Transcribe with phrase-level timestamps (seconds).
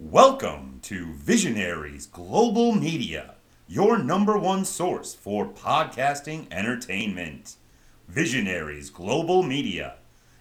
[0.00, 3.34] Welcome to Visionaries Global Media,
[3.66, 7.56] your number one source for podcasting entertainment.
[8.06, 9.96] Visionaries Global Media,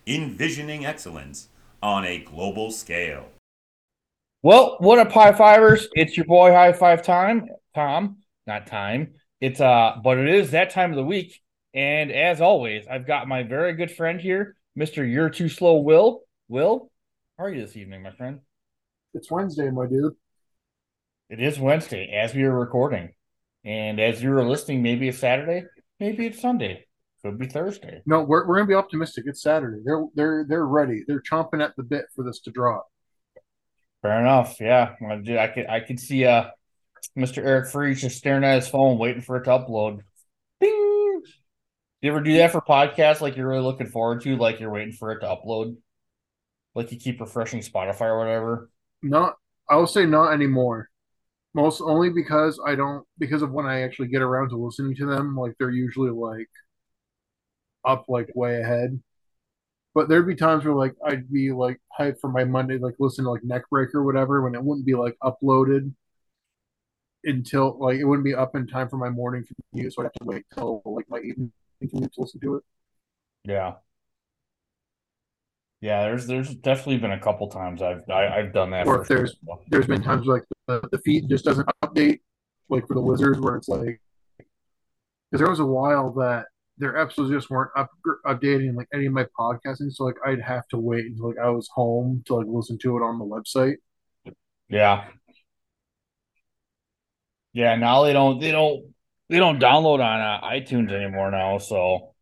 [0.06, 1.48] envisioning excellence
[1.82, 3.30] on a global scale.
[4.44, 5.88] Well, what up, high fivers?
[5.94, 9.16] It's your boy High Five Time, Tom, not time.
[9.42, 11.42] It's uh, but it is that time of the week,
[11.74, 16.22] and as always, I've got my very good friend here, Mister You're Too Slow, Will.
[16.48, 16.92] Will,
[17.40, 18.42] how are you this evening, my friend?
[19.18, 20.14] It's Wednesday, my dude.
[21.32, 23.14] It is Wednesday as we are recording,
[23.66, 25.66] and as you are listening, maybe it's Saturday,
[26.00, 26.86] maybe it's Sunday,
[27.24, 28.04] could be Thursday.
[28.06, 29.24] No, we're, we're gonna be optimistic.
[29.26, 29.82] It's Saturday.
[29.84, 31.04] They're they're they're ready.
[31.08, 32.86] They're chomping at the bit for this to drop.
[34.04, 34.62] Fair enough.
[34.62, 36.52] Yeah, I could I could see uh
[37.18, 37.44] Mr.
[37.44, 40.02] Eric Freeze just staring at his phone, waiting for it to upload.
[40.62, 41.24] Ding.
[42.02, 43.22] You ever do that for podcasts?
[43.22, 45.78] Like you're really looking forward to, like you're waiting for it to upload,
[46.76, 48.70] like you keep refreshing Spotify or whatever.
[49.02, 49.36] Not,
[49.70, 50.90] I will say not anymore.
[51.54, 55.06] Most only because I don't because of when I actually get around to listening to
[55.08, 55.36] them.
[55.36, 56.50] Like they're usually like
[57.84, 59.02] up like way ahead.
[59.96, 63.26] But there'd be times where like I'd be like hyped for my Monday, like listen
[63.26, 65.94] to like Neckbreaker or whatever, when it wouldn't be like uploaded
[67.24, 70.14] until like it wouldn't be up in time for my morning commute, so I'd have
[70.14, 71.52] to wait till like my evening
[71.90, 72.64] commute to listen to it.
[73.44, 73.74] Yeah.
[75.80, 78.88] Yeah, there's there's definitely been a couple times I've I, have i have done that.
[78.88, 79.60] Or there's sure.
[79.70, 82.22] there's been times like the, the feed just doesn't update,
[82.70, 84.02] like for the Wizards, where it's like
[84.38, 86.46] because there was a while that
[86.80, 87.90] their episodes just weren't up,
[88.26, 91.50] updating like any of my podcasting, so like I'd have to wait until like I
[91.50, 93.76] was home to like listen to it on the website.
[94.70, 95.06] Yeah,
[97.54, 97.76] yeah.
[97.76, 98.94] Now they don't they don't
[99.30, 102.16] they don't download on uh, iTunes anymore now, so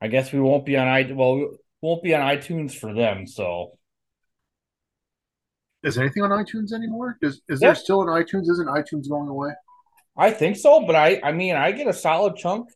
[0.00, 1.50] I guess we won't be on i well
[1.82, 3.26] won't be on iTunes for them.
[3.26, 3.78] So,
[5.82, 7.18] is anything on iTunes anymore?
[7.20, 8.48] Is is there still an iTunes?
[8.48, 9.50] Isn't iTunes going away?
[10.16, 12.68] I think so, but I I mean I get a solid chunk.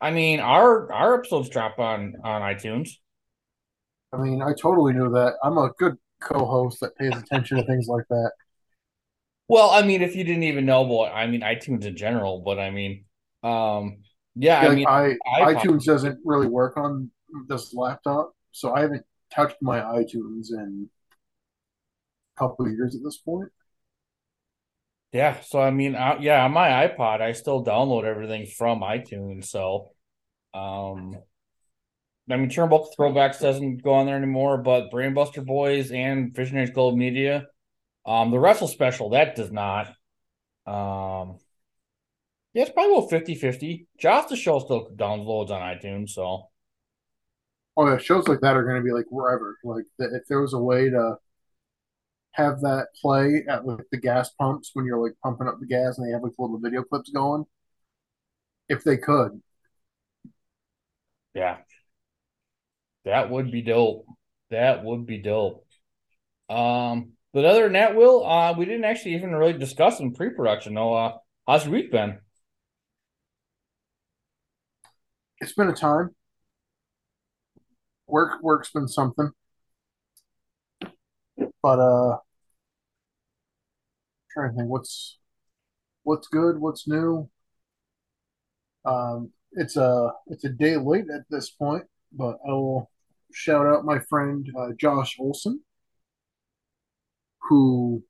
[0.00, 2.90] I mean our our episodes drop on on iTunes.
[4.12, 5.34] I mean I totally knew that.
[5.44, 8.32] I'm a good co-host that pays attention to things like that.
[9.46, 12.58] Well, I mean, if you didn't even know, boy, I mean iTunes in general, but
[12.58, 13.04] I mean,
[13.42, 13.98] um,
[14.34, 15.16] yeah, yeah I mean, I,
[15.52, 17.10] iTunes doesn't really work on
[17.48, 19.04] this laptop, so I haven't
[19.34, 20.88] touched my iTunes in
[22.36, 23.50] a couple of years at this point.
[25.12, 29.46] Yeah, so I mean, yeah, on my iPod, I still download everything from iTunes.
[29.46, 29.90] So,
[30.54, 31.16] um,
[32.30, 36.96] I mean, Turnbull Throwbacks doesn't go on there anymore, but Brainbuster Boys and Visionaries Gold
[36.96, 37.46] Media,
[38.06, 39.88] um, the Wrestle Special that does not.
[40.66, 41.38] Um,
[42.52, 43.88] yeah, it's probably about 50 50.
[43.98, 46.48] Josh the Show still downloads on iTunes, so
[47.76, 49.56] oh yeah, shows like that are going to be like wherever.
[49.64, 51.16] Like if there was a way to
[52.32, 55.98] have that play at like the gas pumps when you're like pumping up the gas
[55.98, 57.46] and they have like little video clips going,
[58.68, 59.40] if they could,
[61.34, 61.58] yeah,
[63.04, 64.06] that would be dope.
[64.50, 65.66] That would be dope.
[66.48, 70.74] Um, but other than that, Will, uh, we didn't actually even really discuss in pre-production.
[70.74, 72.18] No, uh, how's your week been?
[75.40, 76.14] It's been a time
[78.06, 79.30] work work's been something.
[81.62, 82.18] But uh
[84.32, 85.18] trying to think what's
[86.02, 87.28] what's good, what's new.
[88.84, 92.90] Um it's a it's a day late at this point, but I will
[93.32, 95.60] shout out my friend uh, Josh Olson,
[97.48, 98.02] who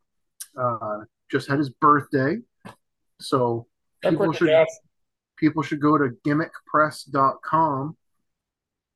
[0.58, 1.00] uh,
[1.30, 2.38] just had his birthday.
[3.20, 3.66] So
[4.02, 4.66] people should
[5.36, 7.96] people should go to gimmickpress.com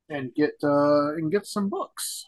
[0.09, 2.25] and get uh, and get some books.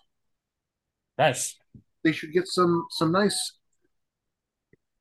[1.17, 1.57] Nice.
[2.03, 3.57] They should get some some nice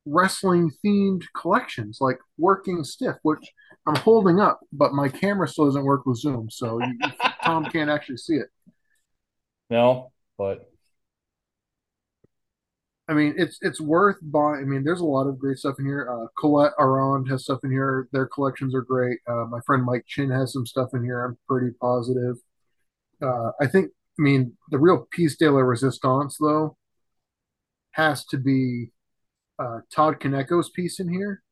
[0.06, 3.52] wrestling themed collections like Working Stiff, which
[3.86, 6.98] I'm holding up, but my camera still doesn't work with Zoom, so you,
[7.42, 8.48] Tom can't actually see it.
[9.70, 10.70] No, but
[13.08, 14.62] I mean, it's it's worth buying.
[14.62, 16.08] I mean, there's a lot of great stuff in here.
[16.10, 18.08] Uh, Colette Arrand has stuff in here.
[18.12, 19.18] Their collections are great.
[19.26, 21.24] Uh, my friend Mike Chin has some stuff in here.
[21.24, 22.36] I'm pretty positive.
[23.22, 26.76] Uh, I think, I mean, the real piece de la resistance, though,
[27.92, 28.92] has to be
[29.58, 31.42] uh, Todd Kaneko's piece in here,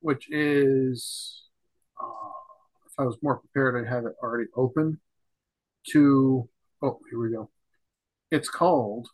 [0.00, 1.42] which is,
[2.00, 2.30] uh,
[2.86, 5.00] if I was more prepared, I'd have it already open.
[5.92, 6.48] To,
[6.82, 7.50] oh, here we go.
[8.30, 9.08] It's called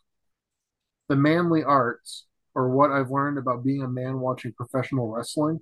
[1.07, 5.59] The Manly Arts, or What I've Learned About Being a Man Watching Professional Wrestling.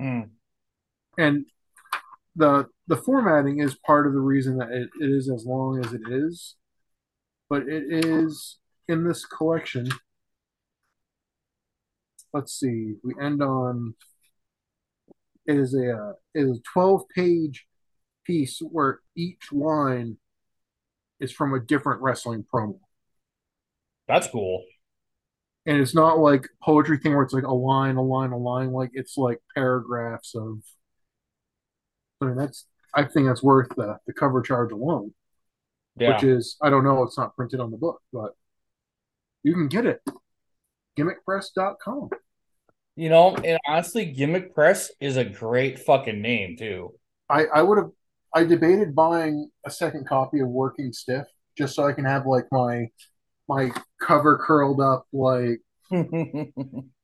[0.00, 0.30] Mm.
[1.18, 1.46] And
[2.38, 5.92] the the formatting is part of the reason that it, it is as long as
[5.92, 6.56] it is,
[7.50, 8.58] but it is
[8.88, 9.90] in this collection
[12.32, 12.94] let's see.
[13.02, 13.94] We end on.
[15.46, 17.66] It is a uh, it is a twelve page
[18.24, 20.18] piece where each line
[21.20, 22.78] is from a different wrestling promo.
[24.06, 24.64] That's cool.
[25.66, 28.72] And it's not like poetry thing where it's like a line, a line, a line.
[28.72, 30.58] Like it's like paragraphs of.
[32.20, 32.66] I mean, that's.
[32.94, 35.12] I think that's worth the the cover charge alone.
[35.98, 36.14] Yeah.
[36.14, 38.36] Which is, I don't know, it's not printed on the book, but
[39.42, 40.00] you can get it.
[40.96, 42.10] Gimmickpress.com.
[42.96, 46.94] You know, and honestly, Gimmick Press is a great fucking name too.
[47.28, 47.90] I, I would have
[48.34, 51.26] I debated buying a second copy of Working Stiff
[51.56, 52.88] just so I can have like my
[53.48, 53.70] my
[54.00, 55.60] cover curled up like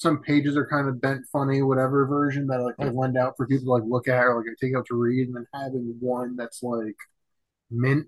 [0.00, 3.46] some pages are kind of bent funny whatever version that like I lend out for
[3.46, 5.94] people to like look at or like I take out to read and then having
[6.00, 6.96] one that's like
[7.70, 8.06] mint.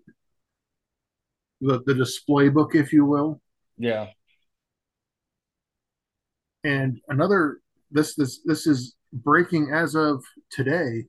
[1.60, 3.42] The the display book if you will.
[3.76, 4.06] Yeah.
[6.64, 7.58] and another
[7.90, 11.04] this this this is breaking as of today.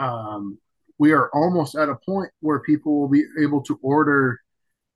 [0.00, 0.58] Um
[0.96, 4.40] we are almost at a point where people will be able to order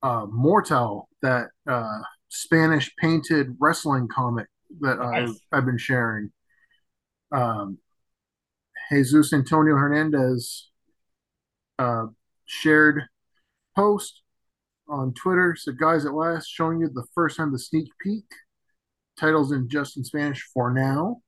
[0.03, 4.47] uh mortal that uh spanish painted wrestling comic
[4.81, 5.35] that I've.
[5.53, 6.31] I've been sharing
[7.33, 7.79] um
[8.91, 10.71] jesus antonio hernandez
[11.79, 12.07] uh
[12.45, 13.05] shared
[13.75, 14.21] post
[14.89, 18.27] on twitter said guys at last showing you the first time the sneak peek
[19.19, 21.23] titles in just in Spanish for now.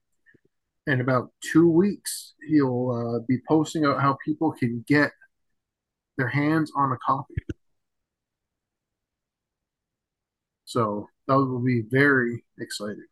[0.87, 5.13] In about two weeks, he'll uh, be posting out how people can get
[6.19, 7.35] their hands on a copy.
[10.67, 13.07] So that will be very exciting.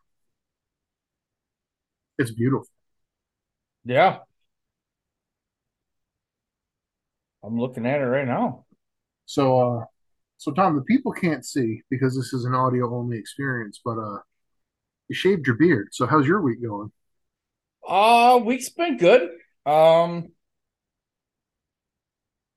[2.18, 2.66] It's beautiful.
[3.84, 4.20] Yeah.
[7.44, 8.64] I'm looking at it right now.
[9.26, 9.84] So, uh,
[10.38, 14.18] so Tom, the people can't see because this is an audio only experience, but uh,
[15.08, 15.90] you shaved your beard.
[15.92, 16.92] So how's your week going?
[17.86, 19.30] Uh week's been good.
[19.66, 20.32] Um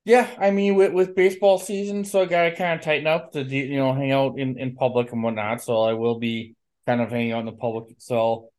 [0.04, 3.44] yeah, I mean with, with baseball season, so I gotta kind of tighten up to
[3.44, 5.62] you know hang out in, in public and whatnot.
[5.64, 6.56] So I will be
[6.86, 7.96] kind of hanging out in the public.
[7.98, 8.52] So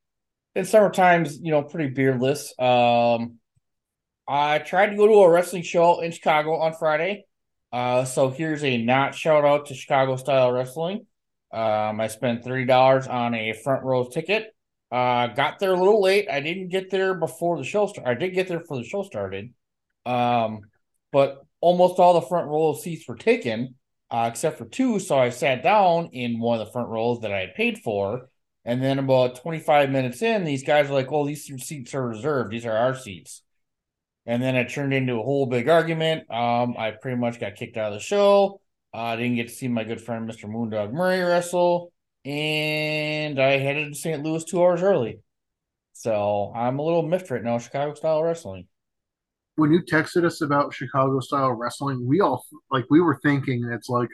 [0.57, 2.53] in summer times, you know, pretty beardless.
[2.59, 3.39] Um
[4.29, 7.27] I tried to go to a wrestling show in Chicago on Friday.
[7.73, 11.07] Uh so here's a not shout out to Chicago style wrestling.
[11.53, 14.53] Um I spent $30 on a front row ticket.
[14.91, 16.29] Uh, got there a little late.
[16.31, 18.11] I didn't get there before the show started.
[18.11, 19.53] I did get there before the show started.
[20.05, 20.61] Um,
[21.13, 23.75] but almost all the front row seats were taken,
[24.11, 25.01] uh, except for two.
[25.01, 28.29] So I sat down in one of the front rows that I had paid for.
[28.67, 32.51] And then about 25 minutes in, these guys are like, oh, these seats are reserved.
[32.51, 33.43] These are our seats.
[34.27, 36.29] And then it turned into a whole big argument.
[36.31, 38.61] Um, I pretty much got kicked out of the show.
[38.93, 40.51] Uh, I didn't get to see my good friend Mr.
[40.51, 41.93] Moondog Murray wrestle
[42.25, 44.21] and I headed to St.
[44.25, 45.21] Louis two hours early.
[45.93, 48.67] So I'm a little miffed right now, Chicago style wrestling.
[49.55, 53.89] When you texted us about Chicago style wrestling, we all like we were thinking it's
[53.89, 54.09] like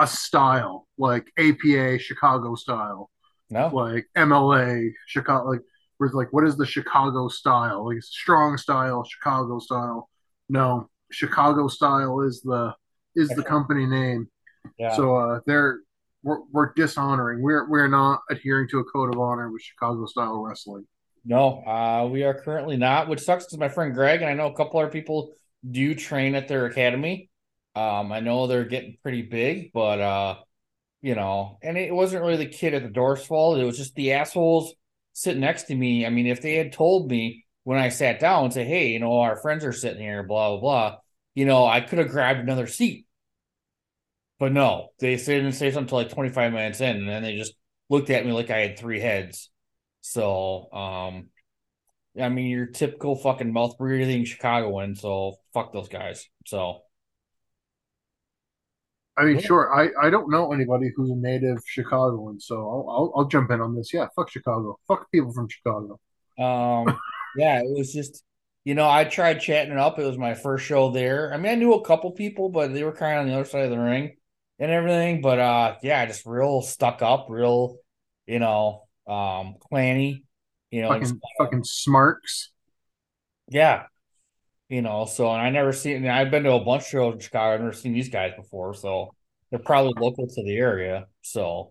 [0.00, 3.08] a style, like APA Chicago style,
[3.52, 5.50] No, like MLA Chicago.
[5.50, 5.60] Like
[5.98, 7.86] we're like, what is the Chicago style?
[7.86, 10.08] Like strong style, Chicago style.
[10.48, 12.74] No, Chicago style is the
[13.14, 14.28] is the company name.
[14.78, 15.80] yeah, So uh, they're
[16.22, 17.42] we're, we're dishonoring.
[17.42, 20.86] We're we're not adhering to a code of honor with Chicago style wrestling.
[21.24, 24.46] no, uh, we are currently not, which sucks because my friend Greg and I know
[24.46, 25.32] a couple other people
[25.68, 27.30] do train at their academy.
[27.74, 30.36] Um, I know they're getting pretty big, but uh,
[31.02, 33.58] you know, and it wasn't really the kid at the door's fault.
[33.58, 34.72] It was just the assholes
[35.12, 36.06] sitting next to me.
[36.06, 39.00] I mean, if they had told me when I sat down and say, "Hey, you
[39.00, 40.98] know, our friends are sitting here," blah blah blah,
[41.34, 43.06] you know, I could have grabbed another seat.
[44.38, 47.54] But no, they didn't say something until like 25 minutes in, and then they just
[47.88, 49.50] looked at me like I had three heads.
[50.00, 51.28] So, um,
[52.20, 54.96] I mean, your typical fucking mouth breathing Chicagoan.
[54.96, 56.28] So fuck those guys.
[56.46, 56.82] So
[59.22, 59.46] I mean, Yeah.
[59.46, 59.74] sure.
[59.74, 63.60] I, I don't know anybody who's a native Chicagoan, so I'll, I'll I'll jump in
[63.60, 63.94] on this.
[63.94, 64.78] Yeah, fuck Chicago.
[64.88, 66.00] Fuck people from Chicago.
[66.38, 66.98] Um,
[67.36, 68.24] yeah, it was just,
[68.64, 69.98] you know, I tried chatting it up.
[69.98, 71.32] It was my first show there.
[71.32, 73.44] I mean, I knew a couple people, but they were kind of on the other
[73.48, 74.16] side of the ring
[74.58, 75.20] and everything.
[75.20, 77.76] But uh, yeah, just real stuck up, real,
[78.26, 80.24] you know, um, clanny,
[80.70, 82.50] you know, Fucking fucking smarks.
[83.48, 83.84] yeah,
[84.72, 85.04] you know.
[85.04, 86.08] So, and I never seen.
[86.08, 87.54] I've been to a bunch of shows in Chicago.
[87.54, 89.14] I've never seen these guys before, so
[89.50, 91.06] they're probably local to the area.
[91.20, 91.70] So,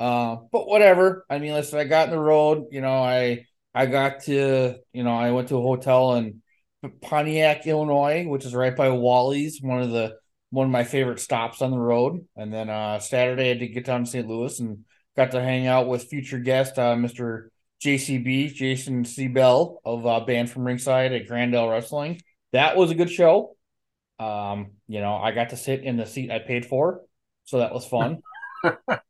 [0.00, 1.26] uh, but whatever.
[1.28, 2.64] I mean, listen, I got in the road.
[2.70, 3.44] You know, I
[3.74, 6.40] I got to, you know, I went to a hotel in
[7.02, 10.16] Pontiac, Illinois, which is right by Wally's, one of the
[10.48, 12.26] one of my favorite stops on the road.
[12.36, 14.26] And then uh Saturday I did get down to St.
[14.26, 17.48] Louis and got to hang out with future guest uh, Mr.
[17.84, 22.20] JCB Jason C Bell of uh, Band from Ringside at Grandel Wrestling.
[22.52, 23.56] That was a good show.
[24.18, 27.02] Um, you know, I got to sit in the seat I paid for,
[27.44, 28.20] so that was fun.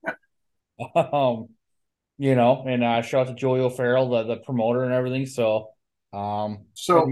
[0.94, 1.48] um,
[2.18, 5.26] you know, and uh, shout out to Joey O'Farrell, the, the promoter and everything.
[5.26, 5.70] So,
[6.12, 7.10] um, So,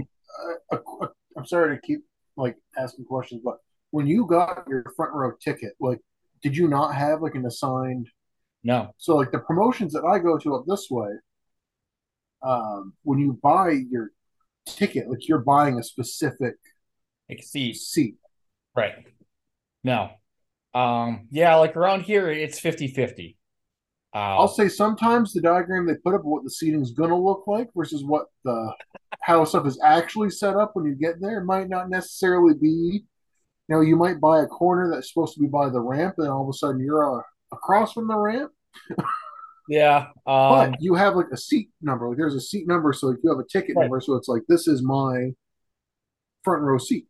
[0.71, 2.01] uh, uh, I'm sorry to keep
[2.37, 3.57] like asking questions, but
[3.91, 5.99] when you got your front row ticket, like,
[6.41, 8.07] did you not have like an assigned?
[8.63, 11.09] no, So, like the promotions that I go to up this way,
[12.43, 14.11] um, when you buy your
[14.75, 16.55] ticket, like you're buying a specific
[17.29, 18.15] like seat, seat.
[18.75, 18.93] right?
[19.83, 20.09] No,
[20.73, 23.37] um, yeah, like around here, it's 50 50.
[24.13, 27.15] Uh, I'll say sometimes the diagram they put up of what the seating's going to
[27.15, 28.73] look like versus what the
[29.21, 33.03] how stuff is actually set up when you get there might not necessarily be.
[33.67, 36.27] You know, you might buy a corner that's supposed to be by the ramp, and
[36.27, 38.51] all of a sudden you're uh, across from the ramp.
[39.69, 42.09] yeah, um, but you have like a seat number.
[42.09, 43.83] Like there's a seat number, so like you have a ticket Right.
[43.83, 44.01] number.
[44.01, 45.33] So it's like this is my
[46.43, 47.07] front row seat.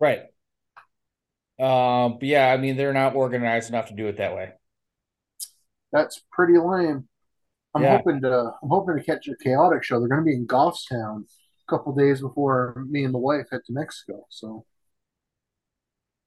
[0.00, 0.22] right.
[1.58, 4.52] Um, but yeah, I mean, they're not organized enough to do it that way.
[5.92, 7.08] That's pretty lame.
[7.74, 7.98] I'm Yeah.
[7.98, 9.98] hoping to I'm hoping to catch a chaotic show.
[10.00, 13.62] They're going to be in Goffstown a couple days before me and the wife head
[13.66, 14.26] to Mexico.
[14.30, 14.66] So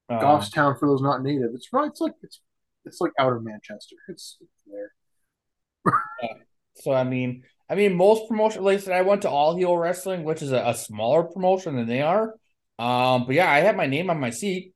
[0.10, 1.90] Um, Goffstown, for those not native, it's right.
[1.90, 2.42] It's like it's
[2.86, 3.96] it's like outer Manchester.
[4.10, 4.92] It's, it's there.
[6.76, 8.64] So I mean, I mean, most promotion.
[8.64, 11.76] Like I said, I went to All Heel Wrestling, which is a, a smaller promotion
[11.76, 12.34] than they are.
[12.80, 14.74] Um, but yeah, I had my name on my seat.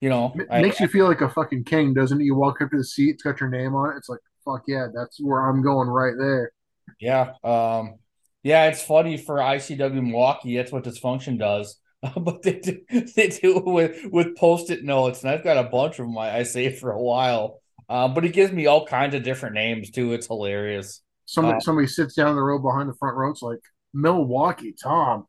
[0.00, 2.24] You know, It I, makes you feel like a fucking king, doesn't it?
[2.24, 3.96] You walk up to the seat, it's got your name on it.
[3.98, 6.52] It's like fuck yeah, that's where I'm going right there.
[7.00, 7.96] yeah, um,
[8.42, 10.56] yeah, it's funny for ICW Milwaukee.
[10.56, 11.78] That's what Dysfunction does.
[12.16, 12.80] but they do
[13.16, 16.38] they do it with with post-it notes, and I've got a bunch of them I,
[16.38, 17.60] I saved for a while.
[17.90, 20.12] Um, but he gives me all kinds of different names too.
[20.14, 21.02] It's hilarious.
[21.26, 23.30] Somebody Uh, somebody sits down the row behind the front row.
[23.30, 23.58] It's like
[23.92, 25.26] Milwaukee Tom.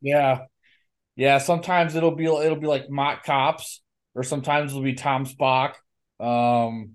[0.00, 0.40] Yeah.
[1.16, 3.82] Yeah, sometimes it'll be it'll be like Mott Cops,
[4.14, 5.74] or sometimes it'll be Tom Spock.
[6.20, 6.92] Um,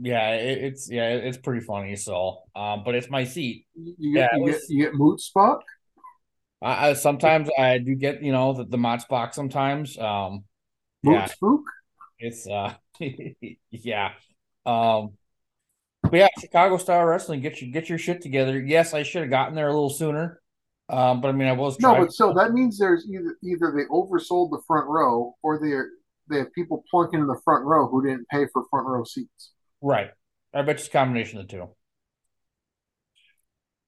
[0.00, 1.96] yeah, it, it's yeah, it- it's pretty funny.
[1.96, 3.66] So, um, but it's my seat.
[3.74, 5.60] You get Yeah, you was- get you get Moot Spock.
[6.62, 9.98] I, I sometimes I do get you know the, the Mott Spock sometimes.
[9.98, 10.44] Um,
[11.02, 11.62] Moot yeah, Spook.
[12.20, 12.74] it's uh,
[13.70, 14.12] yeah.
[14.66, 15.12] Um,
[16.02, 18.60] but yeah, Chicago Style Wrestling, get your get your shit together.
[18.60, 20.40] Yes, I should have gotten there a little sooner.
[20.88, 23.84] Um, but I mean, I was No, but so that means there's either either they
[23.90, 25.72] oversold the front row or they
[26.28, 29.52] they have people plunking in the front row who didn't pay for front row seats.
[29.80, 30.10] right.
[30.52, 31.68] I bet it's a combination of the two.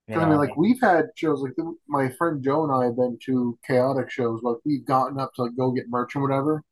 [0.09, 2.97] You I mean, like we've had shows like the, my friend Joe and I have
[2.97, 4.41] been to chaotic shows.
[4.43, 6.63] Like we've gotten up to like go get merch and whatever,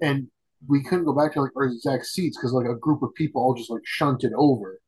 [0.00, 0.28] and
[0.66, 3.42] we couldn't go back to like our exact seats because like a group of people
[3.42, 4.80] all just like shunted over.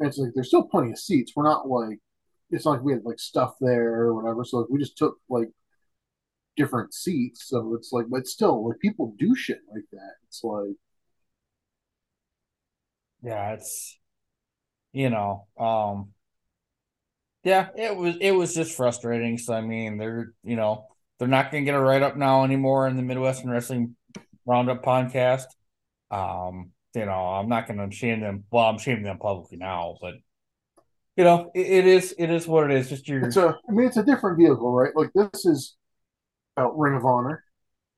[0.00, 1.32] And it's like there's still plenty of seats.
[1.36, 1.98] We're not like
[2.50, 4.44] it's not like we had like stuff there or whatever.
[4.44, 5.50] So like we just took like
[6.56, 7.48] different seats.
[7.48, 10.14] So it's like, but still, like people do shit like that.
[10.26, 10.76] It's like
[13.22, 13.98] Yeah, it's
[14.92, 16.14] you know, um
[17.44, 19.38] yeah, it was it was just frustrating.
[19.38, 20.86] So I mean, they're you know,
[21.18, 23.96] they're not gonna get a write up now anymore in the Midwestern Wrestling
[24.46, 25.46] Roundup podcast.
[26.10, 28.44] Um, you know, I'm not gonna shame them.
[28.50, 30.14] Well, I'm shaming them publicly now, but
[31.16, 32.88] you know, it, it is it is what it is.
[32.88, 33.58] Just your it's a.
[33.68, 34.94] I mean, it's a different vehicle, right?
[34.94, 35.76] Like this is
[36.56, 37.44] about Ring of Honor.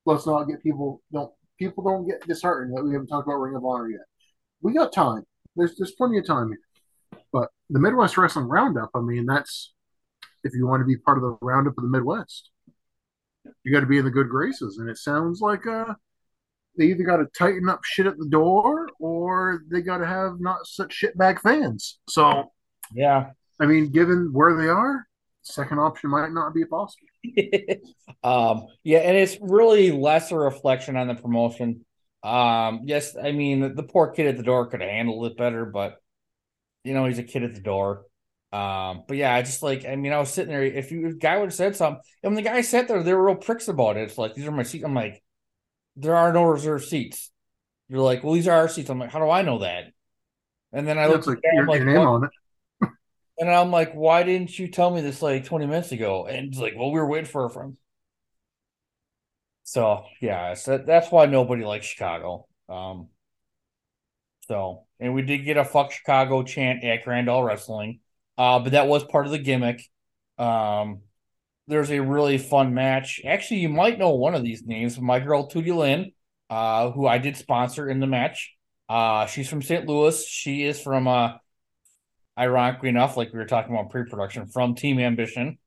[0.07, 3.57] Let's not get people don't people don't get disheartened that we haven't talked about Ring
[3.57, 4.01] of Honor yet.
[4.63, 5.25] We got time.
[5.57, 7.23] There's there's plenty of time here.
[7.33, 9.73] But the Midwest Wrestling Roundup, I mean, that's
[10.45, 12.51] if you want to be part of the roundup of the Midwest,
[13.65, 14.79] you got to be in the good graces.
[14.79, 15.95] And it sounds like uh,
[16.79, 20.41] they either got to tighten up shit at the door or they got to have
[20.41, 21.99] not such shitbag fans.
[22.09, 22.53] So,
[22.95, 23.31] yeah.
[23.61, 25.07] I mean, given where they are,
[25.43, 27.07] second option might not be possible.
[28.23, 31.85] um yeah and it's really less a reflection on the promotion
[32.23, 35.65] um yes i mean the poor kid at the door could have handled it better
[35.65, 35.97] but
[36.85, 38.05] you know he's a kid at the door
[38.53, 41.19] um but yeah i just like i mean i was sitting there if you if
[41.19, 43.69] guy would have said something and when the guy sat there they were real pricks
[43.69, 45.23] about it it's like these are my seats i'm like
[45.99, 47.31] there are no reserved seats
[47.89, 49.85] you're like well these are our seats i'm like how do i know that
[50.73, 52.07] and then i looked like at your, like, name what?
[52.07, 52.31] on it.
[53.41, 56.27] And I'm like, why didn't you tell me this like 20 minutes ago?
[56.27, 57.77] And it's like, well, we were waiting for a friend.
[59.63, 62.47] So yeah, so that's why nobody likes Chicago.
[62.69, 63.09] Um,
[64.47, 68.01] so and we did get a fuck Chicago chant at Grand All Wrestling.
[68.37, 69.83] Uh, but that was part of the gimmick.
[70.39, 71.03] Um,
[71.69, 73.21] there's a really fun match.
[73.25, 76.13] Actually, you might know one of these names, my girl Tootie Lynn,
[76.51, 78.55] uh, who I did sponsor in the match.
[78.89, 79.87] Uh, she's from St.
[79.87, 80.27] Louis.
[80.27, 81.35] She is from, uh,
[82.39, 85.59] ironically enough, like we were talking about pre-production, from Team Ambition,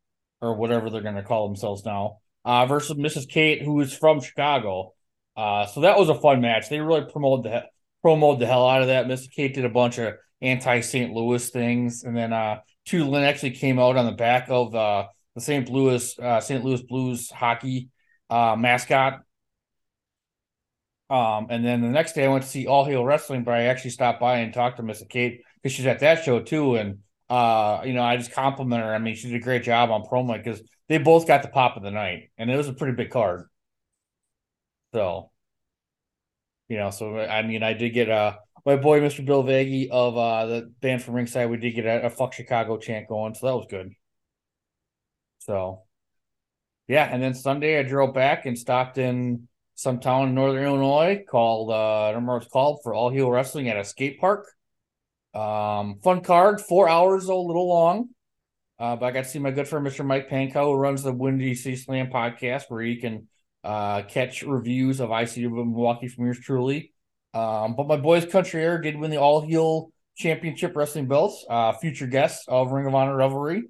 [0.41, 2.17] or whatever they're going to call themselves now.
[2.43, 3.29] Uh, versus Mrs.
[3.29, 4.93] Kate, who is from Chicago.
[5.37, 6.67] Uh, so that was a fun match.
[6.67, 7.63] They really promoted the
[8.01, 9.05] promoted the hell out of that.
[9.05, 9.31] Mrs.
[9.31, 11.13] Kate did a bunch of anti St.
[11.13, 15.05] Louis things, and then uh, Lynn actually came out on the back of uh,
[15.35, 15.69] the St.
[15.69, 16.63] Louis uh, St.
[16.63, 17.89] Louis Blues hockey
[18.29, 19.21] uh, mascot.
[21.09, 23.63] Um, and then the next day I went to see All Heel Wrestling, but I
[23.63, 25.09] actually stopped by and talked to Mrs.
[25.09, 26.75] Kate because she's at that show too.
[26.75, 28.93] And uh, you know, I just compliment her.
[28.93, 31.77] I mean, she did a great job on promo because they both got the pop
[31.77, 33.47] of the night, and it was a pretty big card.
[34.93, 35.31] So,
[36.67, 39.25] you know, so I mean, I did get uh my boy Mr.
[39.25, 41.49] Bill Vagey of uh the band from Ringside.
[41.49, 43.91] We did get a, a fuck Chicago chant going, so that was good.
[45.41, 45.83] So,
[46.87, 51.23] yeah, and then Sunday I drove back and stopped in some town in northern Illinois
[51.27, 54.19] called uh I don't remember what it's called for all heel wrestling at a skate
[54.19, 54.45] park.
[55.33, 58.09] Um fun card, four hours a little long.
[58.77, 60.03] Uh, but I got to see my good friend Mr.
[60.03, 63.27] Mike Panko, who runs the Windy City Slam podcast, where you can
[63.63, 66.93] uh catch reviews of ICW Milwaukee from yours truly.
[67.33, 71.73] Um, but my boys Country Air did win the all heel championship wrestling belts, uh
[71.73, 73.63] future guests of Ring of Honor Revelry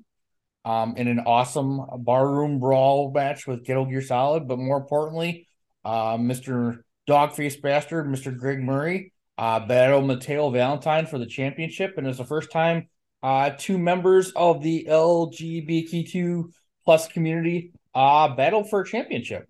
[0.66, 4.48] um, in an awesome barroom brawl match with Kettle Gear Solid.
[4.48, 5.48] But more importantly,
[5.84, 6.84] uh, Mr.
[7.08, 8.38] Dogface Bastard, Mr.
[8.38, 11.98] Greg Murray, uh, battled Mateo Valentine for the championship.
[11.98, 12.88] And it's the first time
[13.24, 16.46] uh, two members of the LGBTQ
[16.86, 19.48] plus community uh, battled for a championship.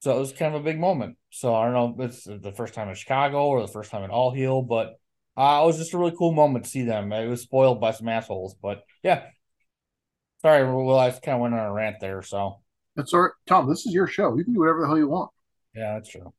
[0.00, 1.16] So it was kind of a big moment.
[1.30, 4.04] So I don't know if it's the first time in Chicago or the first time
[4.04, 5.00] in All Heel, but
[5.36, 7.12] uh, it was just a really cool moment to see them.
[7.12, 9.24] It was spoiled by some assholes, but yeah.
[10.42, 12.22] Sorry, well, I kind of went on a rant there.
[12.22, 12.60] So
[12.94, 13.68] that's all right, Tom.
[13.68, 14.36] This is your show.
[14.36, 15.30] You can do whatever the hell you want.
[15.74, 16.32] Yeah, that's true.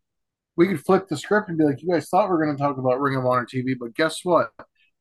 [0.56, 2.62] We could flip the script and be like, "You guys thought we are going to
[2.62, 4.50] talk about Ring of Honor TV, but guess what?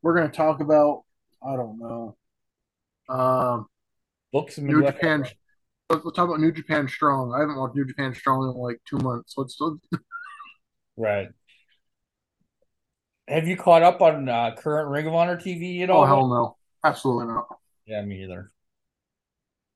[0.02, 1.04] We're going to talk about
[1.46, 2.16] I don't know,
[3.08, 3.66] um,
[4.32, 5.20] books and New Japan.
[5.88, 7.32] Let's, let's talk about New Japan Strong.
[7.34, 9.34] I haven't watched New Japan Strong in like two months.
[9.34, 9.78] So it's still
[10.96, 11.28] right.
[13.28, 16.04] Have you caught up on uh, current Ring of Honor TV at all?
[16.04, 17.48] Oh hell no, absolutely not.
[17.84, 18.52] Yeah, me either.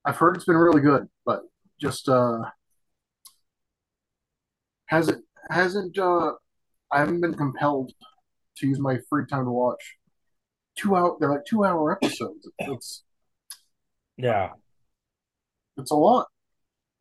[0.05, 1.41] I've heard it's been really good, but
[1.79, 2.39] just uh
[4.85, 6.31] hasn't hasn't uh
[6.91, 7.91] I haven't been compelled
[8.57, 9.97] to use my free time to watch
[10.77, 12.49] two hour they're like two hour episodes.
[12.59, 13.03] It's
[14.17, 14.51] yeah.
[15.77, 16.27] It's a lot.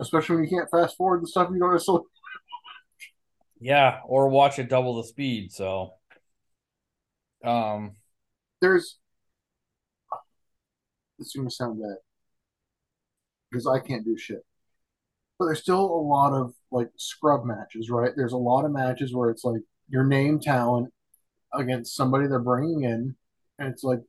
[0.00, 2.04] Especially when you can't fast forward the stuff you don't necessarily
[3.60, 5.94] Yeah, or watch it double the speed, so
[7.44, 7.96] um,
[8.60, 8.98] there's.
[11.18, 11.96] It's gonna sound bad
[13.50, 14.44] because I can't do shit,
[15.38, 18.12] but there's still a lot of like scrub matches, right?
[18.16, 20.92] There's a lot of matches where it's like your name talent
[21.52, 23.16] against somebody they're bringing in,
[23.58, 24.00] and it's like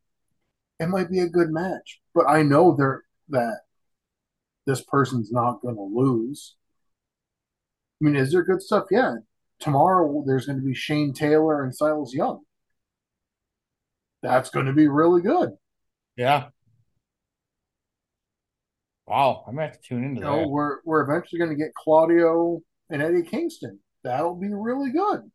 [0.80, 3.62] it might be a good match, but I know they're that
[4.65, 6.56] this person's not going to lose.
[8.02, 8.86] I mean, is there good stuff?
[8.91, 9.15] Yeah.
[9.60, 12.41] Tomorrow there's going to be Shane Taylor and Silas Young
[14.22, 15.52] that's going to be really good.
[16.16, 16.48] Yeah.
[19.08, 20.48] Wow, I'm gonna have to tune into you know, that.
[20.48, 23.80] We're we're eventually going to get Claudio and Eddie Kingston.
[24.04, 25.30] That'll be really good.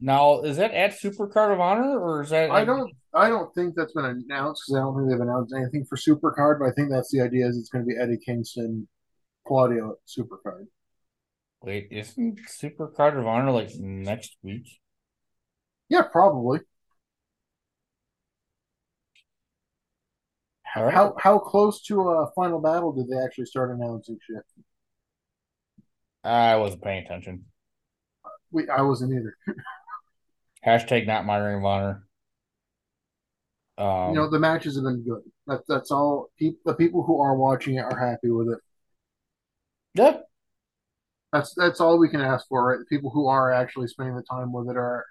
[0.00, 2.50] Now, is that at Supercard of Honor or is that?
[2.50, 2.92] I don't.
[3.14, 6.58] I don't think that's been announced because I don't think they've announced anything for Supercard.
[6.58, 7.46] But I think that's the idea.
[7.46, 8.88] Is it's going to be Eddie Kingston,
[9.46, 10.66] Claudio at Supercard.
[11.62, 14.68] Wait, isn't Supercard of Honor like next week?
[15.88, 16.60] Yeah, probably.
[20.76, 20.94] Right.
[20.94, 24.42] How how close to a final battle did they actually start announcing shit?
[26.24, 27.44] I wasn't paying attention.
[28.50, 29.36] We I wasn't either.
[30.66, 32.06] Hashtag not my ring of honor.
[33.76, 35.22] Um, you know the matches have been good.
[35.46, 36.30] That that's all.
[36.38, 38.58] Pe- the people who are watching it are happy with it.
[39.94, 40.18] Yeah.
[41.32, 42.78] That's that's all we can ask for, right?
[42.78, 45.04] The people who are actually spending the time with it are.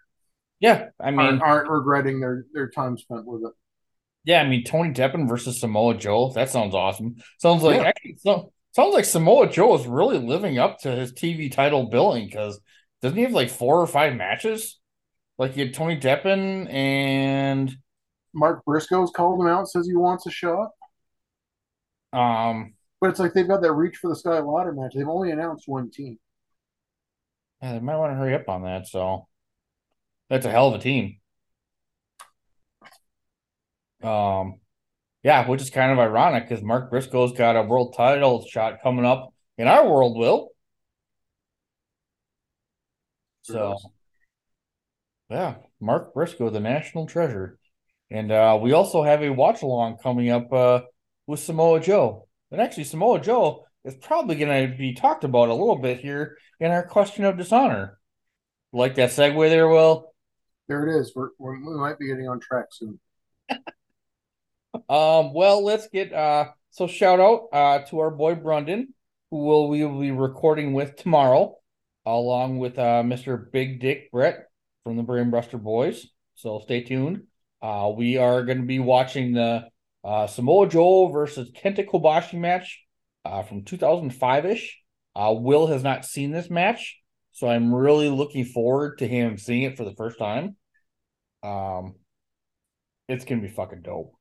[0.59, 3.53] Yeah, I mean, aren't, aren't regretting their their time spent with it.
[4.23, 6.31] Yeah, I mean Tony Deppen versus Samoa Joe.
[6.33, 7.15] That sounds awesome.
[7.39, 7.87] Sounds like yeah.
[7.87, 12.25] actually so, sounds like Samoa Joe is really living up to his TV title billing
[12.25, 12.59] because
[13.01, 14.79] doesn't he have like four or five matches?
[15.37, 17.75] Like you had Tony Deppen and
[18.33, 20.69] Mark Briscoe's called him out, says he wants a shot.
[22.13, 24.93] Um, but it's like they've got that reach for the sky ladder match.
[24.95, 26.19] They've only announced one team.
[27.61, 28.87] Yeah, they might want to hurry up on that.
[28.87, 29.27] So
[30.29, 31.17] that's a hell of a team.
[34.03, 34.55] Um,
[35.23, 39.05] yeah, which is kind of ironic because Mark Briscoe's got a world title shot coming
[39.05, 40.49] up in our world, Will.
[43.43, 43.77] So,
[45.29, 47.57] Yeah, Mark Briscoe, the national treasure.
[48.09, 50.81] And uh, we also have a watch along coming up uh,
[51.27, 52.27] with Samoa Joe.
[52.51, 56.37] And actually, Samoa Joe is probably going to be talked about a little bit here
[56.59, 57.97] in our question of dishonor.
[58.73, 60.13] Like that segue there, Will?
[60.67, 61.13] There it is.
[61.15, 62.99] We're, we're, we might be getting on track soon.
[64.73, 68.87] um, well, let's get uh so shout out uh to our boy Brundan,
[69.29, 71.57] who will we will be recording with tomorrow,
[72.05, 73.51] along with uh Mr.
[73.51, 74.45] Big Dick Brett
[74.83, 76.07] from the Brainbuster Boys.
[76.35, 77.23] So stay tuned.
[77.61, 79.67] Uh we are gonna be watching the
[80.03, 82.81] uh Samoa Joe versus Kenta Kobashi match
[83.25, 84.79] uh from 2005-ish.
[85.15, 86.97] Uh Will has not seen this match,
[87.33, 90.55] so I'm really looking forward to him seeing it for the first time.
[91.43, 91.95] Um
[93.09, 94.15] it's gonna be fucking dope.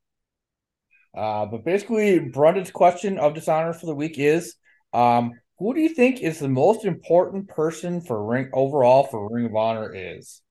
[1.15, 4.55] Uh, but basically, Brundan's question of dishonor for the week is:
[4.93, 9.47] um, Who do you think is the most important person for ring overall for Ring
[9.47, 10.43] of Honor is?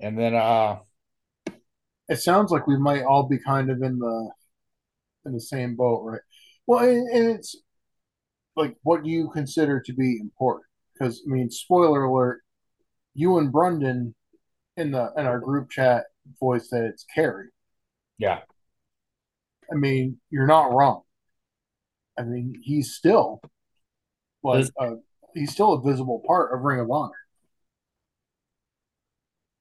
[0.00, 0.78] And then, uh,
[2.08, 4.30] it sounds like we might all be kind of in the
[5.26, 6.20] in the same boat, right?
[6.66, 7.56] Well, and, and it's
[8.56, 10.66] like, what do you consider to be important?
[10.92, 12.40] Because I mean, spoiler alert:
[13.14, 14.14] you and Brundan
[14.76, 16.04] in the in our group chat
[16.40, 17.48] voice that it's Cary.
[18.18, 18.40] Yeah.
[19.70, 21.02] I mean, you're not wrong.
[22.18, 23.40] I mean, he's still
[24.42, 24.94] like uh,
[25.34, 27.12] he's still a visible part of Ring of Honor.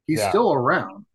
[0.07, 0.29] He's yeah.
[0.29, 1.05] still around.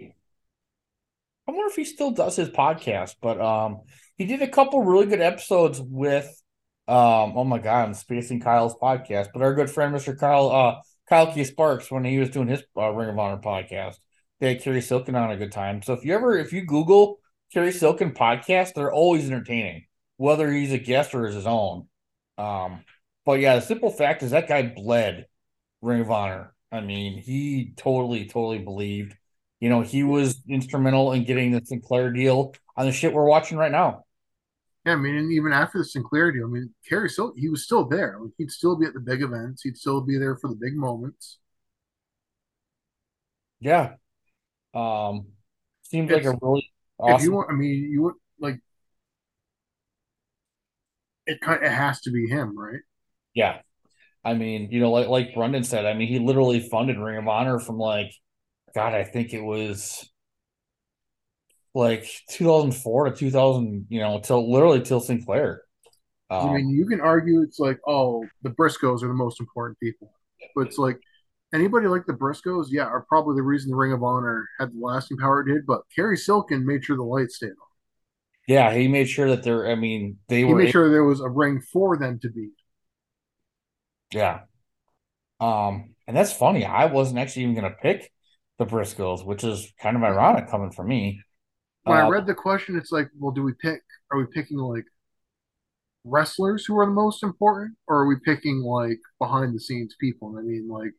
[0.00, 3.82] I wonder if he still does his podcast, but um
[4.16, 6.26] he did a couple really good episodes with
[6.88, 10.18] um oh my god, I'm spacing Kyle's podcast, but our good friend Mr.
[10.18, 11.44] Kyle uh Kyle K.
[11.44, 13.96] Sparks when he was doing his uh, Ring of Honor podcast.
[14.40, 15.82] They had Cary Silkin on a good time.
[15.82, 17.18] So if you ever if you Google
[17.52, 21.88] Cary Silkin podcast, they're always entertaining, whether he's a guest or is his own.
[22.38, 22.84] Um,
[23.24, 25.26] but yeah, the simple fact is that guy bled
[25.80, 26.54] Ring of Honor.
[26.72, 29.14] I mean, he totally, totally believed.
[29.60, 33.56] You know, he was instrumental in getting the Sinclair deal on the shit we're watching
[33.56, 34.04] right now.
[34.84, 37.64] Yeah, I mean, and even after the Sinclair deal, I mean, Cary still he was
[37.64, 38.18] still there.
[38.20, 39.62] Like, he'd still be at the big events.
[39.62, 41.38] He'd still be there for the big moments.
[43.58, 43.94] Yeah.
[44.74, 45.28] Um,
[45.82, 47.16] seems it's, like a really Awesome.
[47.16, 48.58] If you want, I mean, you would like
[51.26, 51.40] it.
[51.40, 52.80] Kind it has to be him, right?
[53.34, 53.60] Yeah,
[54.24, 57.28] I mean, you know, like like Brendan said, I mean, he literally funded Ring of
[57.28, 58.12] Honor from like,
[58.74, 60.08] God, I think it was
[61.74, 65.62] like 2004 to 2000, you know, till literally till Sinclair.
[66.30, 69.78] Um, I mean, you can argue it's like, oh, the Briscoes are the most important
[69.78, 70.10] people,
[70.56, 70.98] but it's like
[71.56, 74.78] anybody like the Briscoes, yeah, are probably the reason the Ring of Honor had the
[74.78, 75.66] lasting power it did.
[75.66, 77.54] But Cary Silkin made sure the lights stayed on.
[78.46, 79.68] Yeah, he made sure that there.
[79.68, 80.56] I mean, they he were.
[80.56, 82.52] Made sure there was a ring for them to beat.
[84.12, 84.40] Yeah.
[85.40, 86.64] Um, and that's funny.
[86.64, 88.12] I wasn't actually even going to pick
[88.58, 91.20] the Briscoes, which is kind of ironic coming from me.
[91.82, 93.80] When uh, I read the question, it's like, well, do we pick?
[94.10, 94.84] Are we picking like
[96.04, 100.36] wrestlers who are the most important, or are we picking like behind the scenes people?
[100.38, 100.92] I mean, like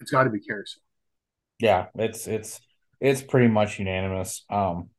[0.00, 0.82] it's got to be Cary Silkin.
[1.60, 2.60] Yeah, it's it's
[3.00, 4.90] it's pretty much unanimous um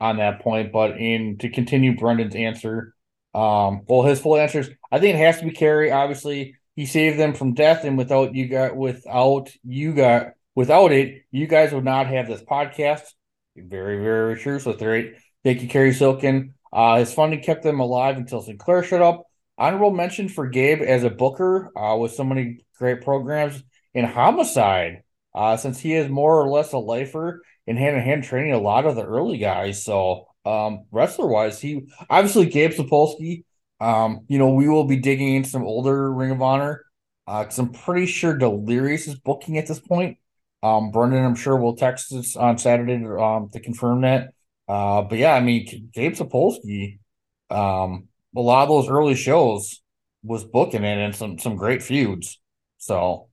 [0.00, 0.72] on that point.
[0.72, 2.94] But in to continue Brendan's answer,
[3.34, 5.90] um, well, his full answers, I think it has to be Cary.
[5.90, 11.22] Obviously, he saved them from death, and without you got without you got without it,
[11.30, 13.02] you guys would not have this podcast.
[13.56, 14.58] Very, very true.
[14.58, 15.14] So great.
[15.44, 16.54] Thank you, Cary Silkin.
[16.72, 19.24] Uh, his funding kept them alive until Sinclair shut up.
[19.56, 23.62] Honorable mention for Gabe as a booker uh, with so many great programs
[23.98, 25.02] in homicide,
[25.34, 28.58] uh, since he is more or less a lifer in hand to hand training a
[28.60, 29.84] lot of the early guys.
[29.84, 33.42] So, um, wrestler wise, he obviously Gabe Sapolsky.
[33.80, 36.84] Um, you know, we will be digging into some older Ring of Honor
[37.26, 40.18] because uh, I'm pretty sure Delirious is booking at this point.
[40.62, 44.32] Um, Brendan, I'm sure will text us on Saturday to, um, to confirm that.
[44.68, 47.00] Uh, but yeah, I mean, Gabe Sapolsky,
[47.50, 49.82] um, a lot of those early shows
[50.22, 52.40] was booking it and some some great feuds.
[52.78, 53.27] So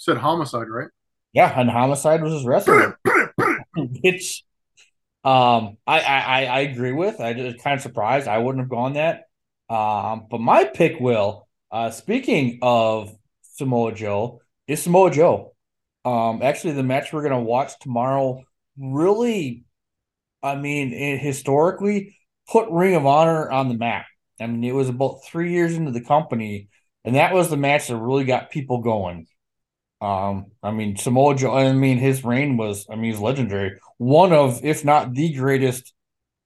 [0.00, 0.88] said homicide, right?
[1.34, 2.98] Yeah, and homicide was his wrestler.
[3.76, 4.44] Which
[5.24, 7.20] um I, I I agree with.
[7.20, 8.28] I just kind of surprised.
[8.28, 9.24] I wouldn't have gone that.
[9.68, 15.54] Um, but my pick will, uh speaking of Samoa Joe, is Samoa Joe.
[16.04, 18.42] Um actually the match we're gonna watch tomorrow
[18.78, 19.64] really
[20.42, 22.16] I mean it historically
[22.48, 24.06] put Ring of Honor on the map.
[24.40, 26.68] I mean, it was about three years into the company,
[27.04, 29.26] and that was the match that really got people going.
[30.00, 33.78] Um, I mean, Samoa Joe, I mean, his reign was, I mean, he's legendary.
[33.98, 35.92] One of, if not the greatest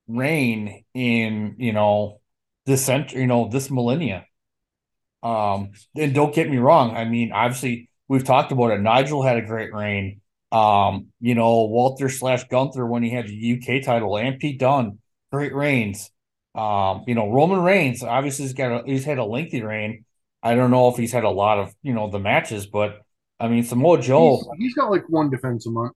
[0.08, 2.20] reign in, you know,
[2.66, 4.26] this century, you know, this millennia.
[5.22, 6.96] Um, and don't get me wrong.
[6.96, 8.80] I mean, obviously, we've talked about it.
[8.80, 10.20] Nigel had a great reign.
[10.52, 14.98] Um, you know, Walter slash Gunther when he had the UK title and Pete Dunne,
[15.32, 16.10] great reigns.
[16.54, 20.04] Um, you know, Roman Reigns obviously he's got a, he's had a lengthy reign.
[20.42, 23.00] I don't know if he's had a lot of you know the matches, but
[23.44, 24.40] I mean Samoa Joe.
[24.40, 25.94] He's, he's got like one defense a month.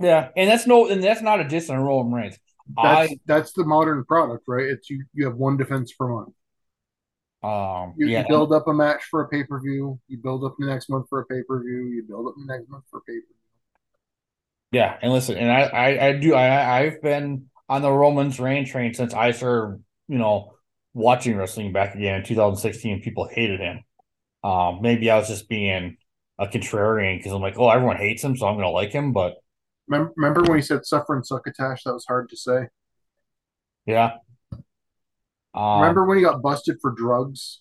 [0.00, 2.38] Yeah, and that's no, and that's not a diss on Roman Reigns.
[2.80, 4.66] That's I that's the modern product, right?
[4.66, 6.34] It's you you have one defense per month.
[7.42, 10.00] um You, yeah you build up a match for a pay per view.
[10.08, 11.86] You build up the next month for a pay per view.
[11.88, 13.34] You build up the next month for a pay per view.
[14.72, 18.66] yeah, and listen, and I I, I do I I've been on the Romans reign
[18.66, 20.54] train since I started you know
[20.94, 23.02] watching wrestling back again in 2016.
[23.02, 23.84] People hated him.
[24.42, 25.96] Um, maybe I was just being
[26.38, 29.12] a contrarian because I'm like, oh, everyone hates him, so I'm gonna like him.
[29.12, 29.36] But
[29.86, 31.84] Remember, remember when he said "suffer and succotash"?
[31.84, 32.68] That was hard to say.
[33.86, 34.18] yeah,
[35.54, 37.60] um, remember when he got busted for drugs,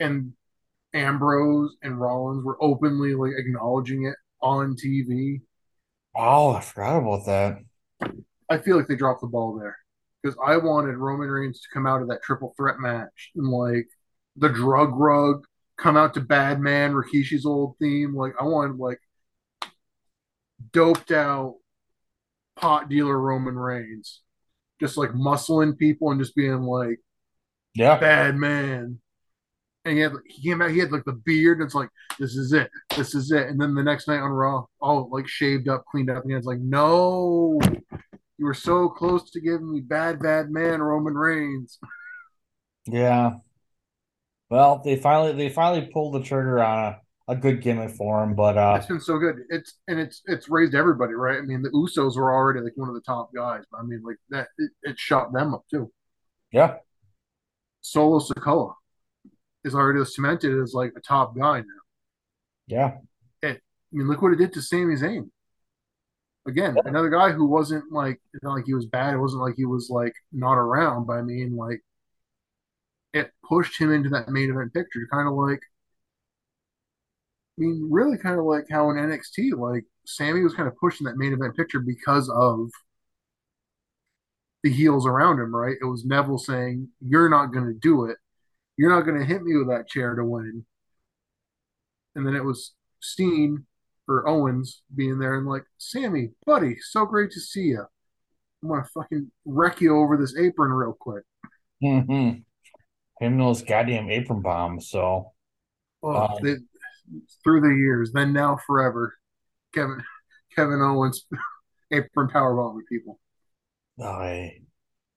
[0.00, 0.32] and
[0.94, 5.40] Ambrose and Rollins were openly like acknowledging it on TV.
[6.14, 7.58] Oh, I forgot about that.
[8.50, 9.76] I feel like they dropped the ball there
[10.22, 13.88] because I wanted Roman Reigns to come out of that triple threat match and like
[14.36, 15.44] the drug rug
[15.82, 18.14] come out to Bad Man Rikishi's old theme.
[18.14, 19.00] Like I wanted like
[20.72, 21.56] doped out
[22.56, 24.20] pot dealer Roman Reigns,
[24.80, 27.00] just like muscling people and just being like
[27.74, 29.00] Yeah, bad man.
[29.84, 32.36] And he had he came out, he had like the beard, and it's like, this
[32.36, 33.48] is it, this is it.
[33.48, 36.46] And then the next night on Raw, all like shaved up, cleaned up, and it's
[36.46, 37.58] like, no,
[38.38, 41.80] you were so close to giving me bad, bad man Roman Reigns.
[42.86, 43.32] yeah.
[44.52, 48.34] Well, they finally they finally pulled the trigger on a, a good gimmick for him,
[48.34, 49.36] but uh, It's been so good.
[49.48, 51.38] It's and it's it's raised everybody, right?
[51.38, 54.02] I mean, the Usos were already like one of the top guys, but I mean,
[54.04, 55.90] like that, it, it shot them up too.
[56.52, 56.74] yeah,
[57.80, 58.74] Solo Sikoa
[59.64, 61.64] is already cemented as like a top guy now.
[62.66, 62.92] yeah,
[63.52, 63.56] I
[63.90, 65.30] mean, look what it did to Sami Zayn.
[66.46, 69.14] Again, another guy who wasn't like it's not like he was bad.
[69.14, 71.06] It wasn't like he was like not around.
[71.06, 71.80] But I mean, like
[73.12, 75.60] it pushed him into that main event picture, kind of like.
[77.58, 81.06] I mean, really, kind of like how in NXT, like Sami was kind of pushing
[81.06, 82.70] that main event picture because of
[84.62, 85.76] the heels around him, right?
[85.80, 88.18] It was Neville saying, "You're not going to do it.
[88.78, 90.66] You're not going to hit me with that chair to win."
[92.14, 93.66] And then it was Steen
[94.08, 97.86] or Owens being there and like, Sami, buddy, so great to see you.
[98.62, 101.24] I'm gonna fucking wreck you over this apron real quick.
[101.80, 102.44] hmm
[103.22, 104.90] Him and those goddamn apron bombs.
[104.90, 105.32] So
[106.02, 106.56] Oh, Um, they,
[107.44, 109.14] through the years, then now forever,
[109.74, 110.02] Kevin
[110.56, 111.26] Kevin Owens
[111.92, 113.18] apron powerbombing people.
[114.02, 114.58] I,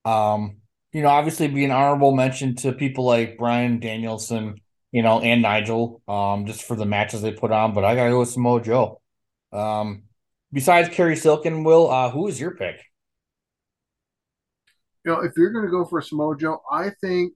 [0.05, 0.57] um,
[0.93, 5.41] you know, obviously be an honorable mention to people like Bryan Danielson, you know, and
[5.41, 7.73] Nigel, um, just for the matches they put on.
[7.73, 9.01] But I gotta go with Samoa Joe.
[9.51, 10.03] Um,
[10.51, 12.81] besides Cary Silkin, Will, uh, who is your pick?
[15.05, 17.33] You know, if you're gonna go for Samoa Joe, I think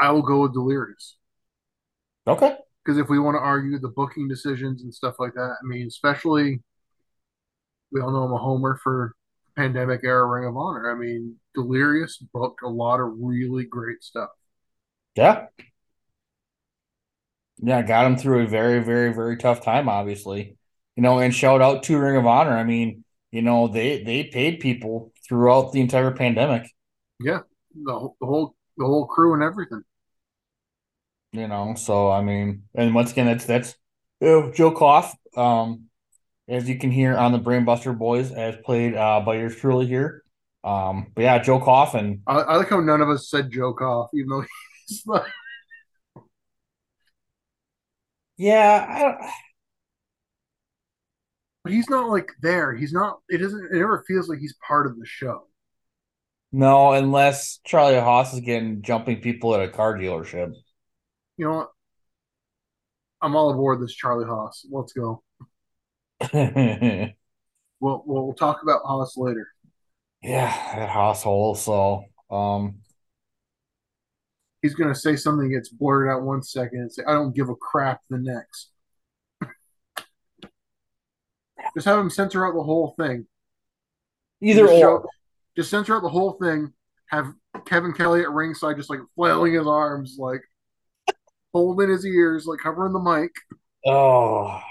[0.00, 1.16] I will go with Delirious.
[2.26, 2.56] Okay.
[2.84, 5.86] Because if we want to argue the booking decisions and stuff like that, I mean,
[5.86, 6.60] especially
[7.92, 9.14] we all know I'm a homer for
[9.56, 10.90] pandemic era Ring of Honor.
[10.90, 14.30] I mean, Delirious booked a lot of really great stuff.
[15.16, 15.46] Yeah.
[17.62, 20.56] Yeah, got him through a very, very, very tough time, obviously.
[20.96, 22.56] You know, and shout out to Ring of Honor.
[22.56, 26.66] I mean, you know, they they paid people throughout the entire pandemic,
[27.22, 27.40] Yeah,
[27.74, 29.82] the, whole- the whole the whole crew and everything.
[31.32, 31.74] You know.
[31.76, 33.74] So I mean, and once again, that's that's
[34.22, 35.86] uh, Joe Koff, um,
[36.48, 40.24] as you can hear on the Brainbuster Boys, as played uh by yours truly here.
[40.64, 43.72] Um, but yeah, Joe Koff and I, I like how none of us said Joe
[43.74, 44.44] off, even though
[44.88, 45.24] he's like,
[48.36, 49.30] yeah, I don't
[51.62, 52.74] but he's not like there.
[52.74, 53.20] He's not.
[53.28, 53.66] It doesn't.
[53.66, 55.46] It never feels like he's part of the show.
[56.52, 60.54] no, unless Charlie Haas is getting jumping people at a car dealership.
[61.40, 61.70] You know what?
[63.22, 64.66] I'm all aboard this Charlie Haas.
[64.70, 65.22] Let's go.
[67.82, 69.48] We'll we'll, we'll talk about Haas later.
[70.22, 71.54] Yeah, that Haas hole.
[71.54, 72.80] So, um,
[74.60, 77.54] He's gonna say something gets blurted out one second and say, "I don't give a
[77.54, 78.68] crap." The next,
[81.74, 83.26] just have him censor out the whole thing.
[84.42, 84.78] either Just or.
[84.78, 85.06] show-
[85.56, 86.74] just censor out the whole thing.
[87.06, 87.32] Have
[87.64, 90.42] Kevin Kelly at ringside, just like flailing his arms, like
[91.52, 93.32] holding his ears, like covering the mic.
[93.84, 94.62] Oh,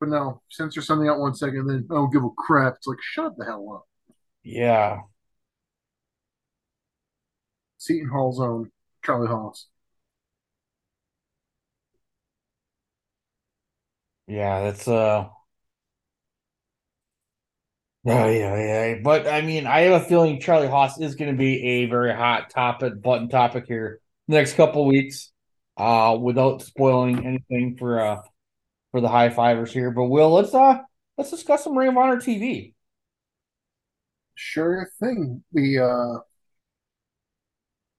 [0.00, 2.76] But no, censor something out one second, then I don't give a crap.
[2.76, 3.86] It's like shut the hell up.
[4.42, 5.02] yeah.
[7.78, 8.70] Seton Hall's zone,
[9.02, 9.68] Charlie Haas.
[14.26, 15.28] Yeah, that's uh
[18.04, 18.56] yeah, yeah,
[18.88, 18.94] yeah.
[19.02, 22.14] But I mean, I have a feeling Charlie Haas is going to be a very
[22.14, 25.32] hot topic, button topic here the next couple weeks.
[25.76, 28.22] Uh, without spoiling anything for uh
[28.92, 29.90] for the high fivers here.
[29.90, 30.78] But Will, let's uh
[31.18, 32.72] let's discuss some Ring of Honor TV.
[34.34, 35.42] Sure thing.
[35.52, 36.18] We uh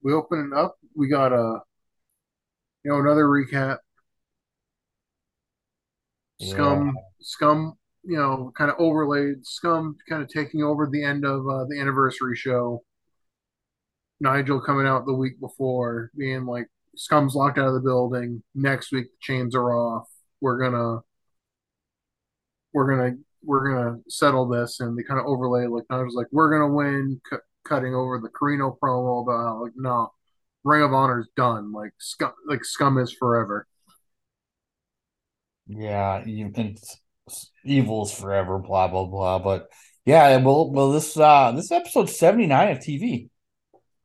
[0.02, 0.76] we open it up.
[0.96, 1.60] We got a
[2.84, 3.78] you know another recap.
[6.40, 9.44] Scum, Scum, you know, kind of overlaid.
[9.44, 12.82] Scum kind of taking over the end of uh, the anniversary show.
[14.20, 18.42] Nigel coming out the week before, being like, Scum's locked out of the building.
[18.54, 20.08] Next week, the chains are off.
[20.40, 21.00] We're gonna,
[22.72, 26.26] we're gonna, we're gonna settle this, and they kind of overlay like I was like,
[26.32, 30.10] we're gonna win, cu- cutting over the Corino promo about how, like, no,
[30.64, 31.72] Ring of Honor's done.
[31.72, 33.66] Like Scum, like Scum is forever.
[35.66, 36.78] Yeah, you think
[37.64, 39.38] evil's forever, blah blah blah.
[39.38, 39.68] But
[40.04, 43.28] yeah, well, well, this uh this episode seventy nine of TV,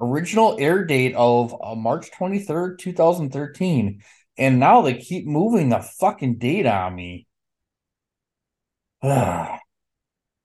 [0.01, 4.01] original air date of uh, March twenty third, two thousand thirteen,
[4.37, 7.27] and now they keep moving the fucking date on me.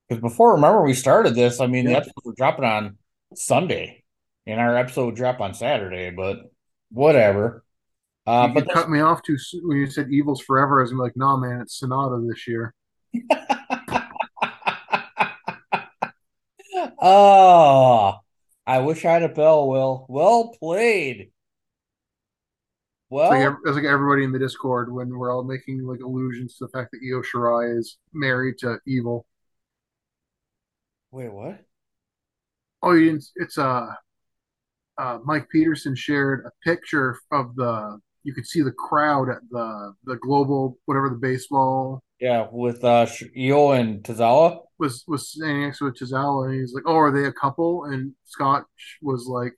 [0.08, 1.60] Because before, remember we started this.
[1.60, 1.98] I mean, the Yeah.
[1.98, 2.96] episodes were dropping on
[3.34, 4.04] Sunday,
[4.46, 6.10] and our episode would drop on Saturday.
[6.10, 6.38] But
[6.90, 7.62] whatever.
[8.26, 10.80] Uh, you but cut me off too soon when you said Evil's forever.
[10.80, 12.74] I was like, nah, man, it's Sonata this year.
[17.00, 18.14] Oh,
[18.68, 20.06] I wish I had a bell, Will.
[20.08, 21.32] Well played.
[23.10, 26.56] Well, It's like, it's like everybody in the Discord when we're all making like allusions
[26.56, 29.26] to the fact that Io Shirai is married to Evil.
[31.10, 31.64] wait, what?
[32.82, 33.24] Oh, you didn't?
[33.36, 33.86] It's uh,
[34.98, 37.98] uh, Mike Peterson shared a picture of the.
[38.24, 43.06] You could see the crowd at the the global whatever the baseball Yeah, with uh
[43.36, 44.64] Io and Tozawa.
[44.78, 48.14] Was was standing next to a and he's like, "Oh, are they a couple?" And
[48.24, 48.64] Scott
[49.02, 49.54] was like,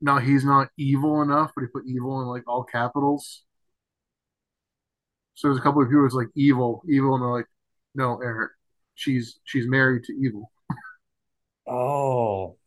[0.00, 3.44] "No, he's not evil enough," but he put evil in like all capitals.
[5.34, 7.46] So there's a couple of people who's like evil, evil, and they're like,
[7.94, 8.52] "No, Eric,
[8.94, 10.50] she's she's married to evil."
[11.68, 12.58] Oh,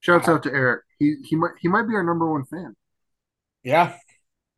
[0.00, 0.84] Shouts out to Eric.
[0.98, 2.76] He he might he might be our number one fan.
[3.64, 3.94] yeah,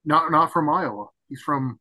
[0.05, 1.09] Not not from Iowa.
[1.29, 1.79] He's from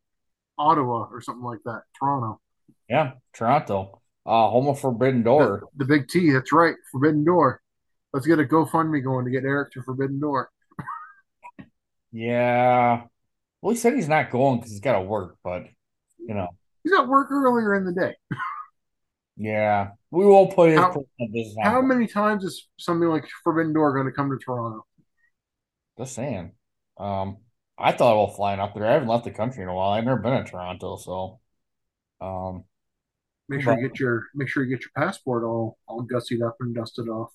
[0.59, 1.83] Ottawa or something like that.
[1.99, 2.41] Toronto.
[2.89, 3.11] Yeah.
[3.33, 4.01] Toronto.
[4.25, 5.63] Uh, home of Forbidden Door.
[5.75, 6.31] the big T.
[6.31, 6.75] That's right.
[6.91, 7.61] Forbidden Door.
[8.13, 10.49] Let's get a GoFundMe going to get Eric to Forbidden Door.
[12.11, 13.03] Yeah.
[13.61, 15.65] Well, he said he's not going because he's got to work, but
[16.19, 16.49] you know,
[16.83, 18.13] He's at work earlier in the day.
[19.37, 20.93] yeah, we won't put his How-
[21.63, 24.85] How many times is something like Forbidden Door going to come to Toronto?
[25.97, 26.51] Just saying.
[26.97, 27.37] Um,
[27.77, 28.85] I thought about flying up there.
[28.85, 29.91] I haven't left the country in a while.
[29.91, 31.39] I've never been to Toronto, so
[32.21, 32.65] um,
[33.49, 36.55] Make sure you get your make sure you get your passport all all gussied up
[36.59, 37.31] and dusted off.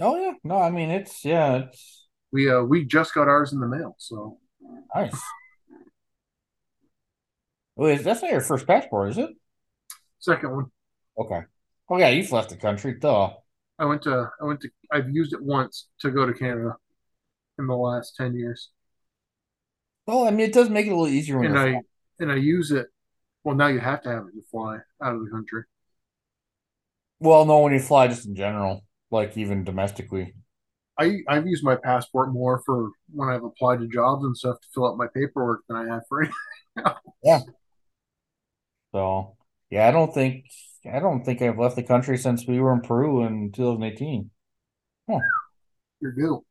[0.00, 3.60] oh yeah, no, I mean it's yeah, it's We uh we just got ours in
[3.60, 4.38] the mail, so
[4.94, 5.20] nice.
[7.76, 9.30] Wait, that's not your first passport, is it?
[10.18, 10.66] second one.
[11.18, 11.42] Okay.
[11.88, 13.30] Oh yeah, you've left the country, duh.
[13.78, 16.74] I went to I went to I've used it once to go to Canada
[17.58, 18.70] in the last ten years.
[20.06, 21.80] Well, I mean, it does make it a little easier when and I
[22.18, 22.88] and I use it.
[23.44, 25.62] Well, now you have to have it to fly out of the country.
[27.20, 30.34] Well, no, when you fly, just in general, like even domestically.
[30.98, 34.68] I I've used my passport more for when I've applied to jobs and stuff to
[34.74, 36.92] fill out my paperwork than I have for anything.
[37.22, 37.40] Yeah.
[38.92, 39.36] So
[39.70, 40.46] yeah, I don't think
[40.90, 44.30] I don't think I've left the country since we were in Peru in 2018.
[46.00, 46.44] You're due.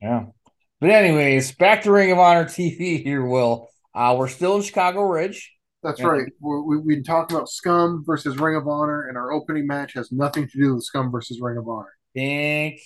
[0.00, 0.26] Yeah.
[0.80, 3.68] But anyways, back to Ring of Honor TV here, Will.
[3.94, 5.52] Uh, we're still in Chicago Ridge.
[5.82, 6.26] That's right.
[6.40, 10.12] We we've been talking about Scum versus Ring of Honor, and our opening match has
[10.12, 11.92] nothing to do with Scum versus Ring of Honor.
[12.14, 12.80] Thank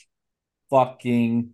[0.71, 1.50] fucking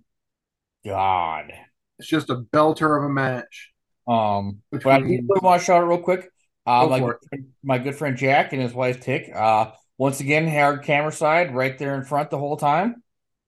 [0.85, 1.53] God.
[1.99, 3.71] It's just a belter of a match.
[4.07, 6.31] Um, but I do Between really want to shout out real quick.
[6.67, 9.31] Uh, Go my good, friend, my good friend Jack and his wife Tick.
[9.35, 13.03] Uh, once again, hard camera side right there in front the whole time.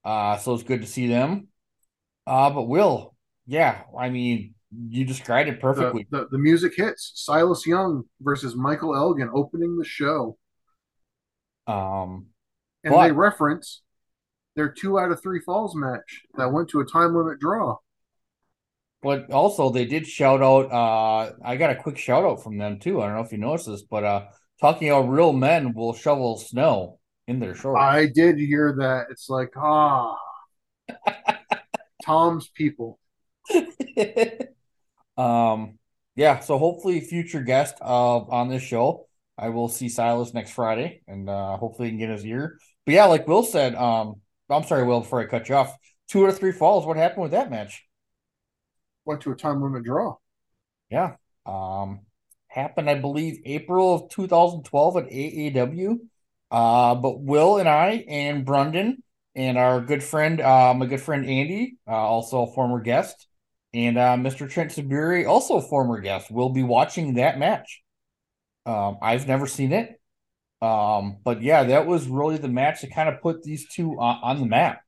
[0.05, 1.49] Uh, so it's good to see them.
[2.27, 3.15] Uh, but Will,
[3.47, 4.55] yeah, I mean,
[4.89, 6.07] you described it the, perfectly.
[6.11, 7.13] the the music hits.
[7.15, 10.39] Silas Young versus Michael Elgin opening the show,
[11.67, 12.27] Um,
[12.85, 13.83] and But- they reference
[14.57, 17.79] their two out of three falls match that went to a time limit draw.
[19.03, 20.71] but also they did shout out.
[20.71, 23.01] Uh, I got a quick shout out from them too.
[23.03, 24.27] I don't know if you noticed this, but uh,
[24.61, 27.81] talking about real men will shovel snow in their shorts.
[27.81, 29.07] I did hear that.
[29.11, 30.17] It's like ah,
[32.05, 32.99] Tom's people.
[35.23, 35.79] um,
[36.17, 39.07] yeah, so hopefully future guest of on this show.
[39.39, 42.59] I will see Silas next Friday and uh hopefully he can get his ear.
[42.85, 44.21] But yeah, like Will said, um
[44.51, 45.75] I'm sorry, Will, before I cut you off,
[46.09, 46.85] two or three falls.
[46.87, 47.85] What happened with that match?
[49.05, 50.17] Went to a time limit draw.
[50.91, 51.17] Yeah.
[51.47, 52.01] Um
[52.49, 55.99] happened, I believe, April of 2012 at AAW.
[56.51, 58.99] Uh, but Will and I and Brundan
[59.35, 63.27] and our good friend, uh, my good friend Andy, uh, also a former guest,
[63.75, 64.49] and uh, Mr.
[64.49, 67.83] Trent Saburi, also former guest, will be watching that match.
[68.67, 69.99] Um, I've never seen it.
[70.61, 74.21] Um, but yeah, that was really the match that kind of put these two on,
[74.23, 74.83] on the map.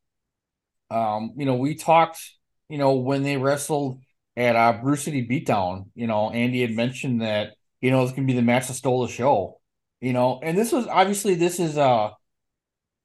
[0.90, 2.20] Um, you know, we talked,
[2.68, 4.00] you know, when they wrestled
[4.36, 8.26] at uh, Brew City Beatdown, you know, Andy had mentioned that, you know, it's going
[8.26, 9.60] to be the match that stole the show,
[10.00, 12.12] you know, and this was obviously, this is, a,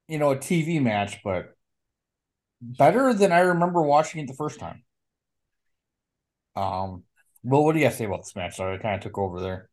[0.07, 1.55] you know, a TV match, but
[2.61, 4.83] better than I remember watching it the first time.
[6.55, 7.03] Um,
[7.43, 8.57] well, what do you have to say about this match?
[8.57, 9.69] So I kind of took over there.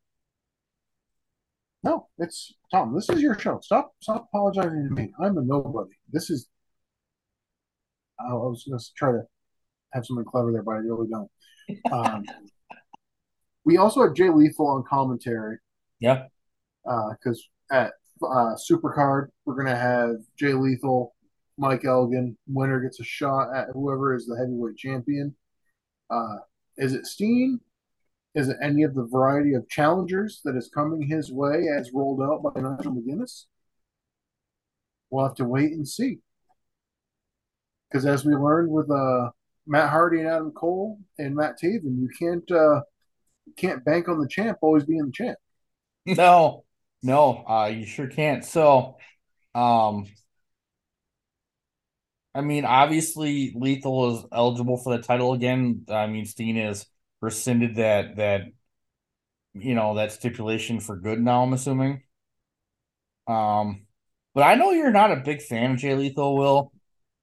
[1.83, 2.95] No, it's Tom.
[2.95, 3.61] This is your show.
[3.63, 5.13] Stop, stop apologizing to me.
[5.21, 5.91] I'm a nobody.
[6.11, 6.49] This is.
[8.19, 9.23] I was going to try to
[9.93, 11.31] have something clever there, but I really don't.
[11.93, 12.25] Um,
[13.65, 15.59] we also have Jay Lethal on commentary.
[16.01, 16.25] Yeah.
[16.89, 21.15] Uh because uh, at uh, Supercard, we're going to have Jay Lethal,
[21.59, 22.37] Mike Elgin.
[22.47, 25.35] Winner gets a shot at whoever is the heavyweight champion.
[26.11, 26.37] Uh,
[26.77, 27.61] is it Steen?
[28.35, 32.21] Is it any of the variety of challengers that is coming his way as rolled
[32.21, 33.45] out by Nigel McGuinness?
[35.11, 36.19] We'll have to wait and see.
[37.91, 39.31] Because as we learned with uh,
[39.67, 42.83] Matt Hardy and Adam Cole and Matt Taven, you can't uh,
[43.57, 45.39] can't bank on the champ always being the champ.
[46.17, 46.65] No,
[47.03, 48.45] no, uh, you sure can't.
[48.45, 48.97] So,
[49.57, 50.07] um,
[52.37, 55.87] I mean, obviously, Lethal is eligible for the title again.
[55.89, 56.85] I mean, Steen has
[57.23, 58.43] rescinded that that
[59.55, 61.43] you know that stipulation for good now.
[61.43, 62.03] I'm assuming.
[63.27, 63.87] Um,
[64.35, 66.73] but I know you're not a big fan of Jay Lethal, Will,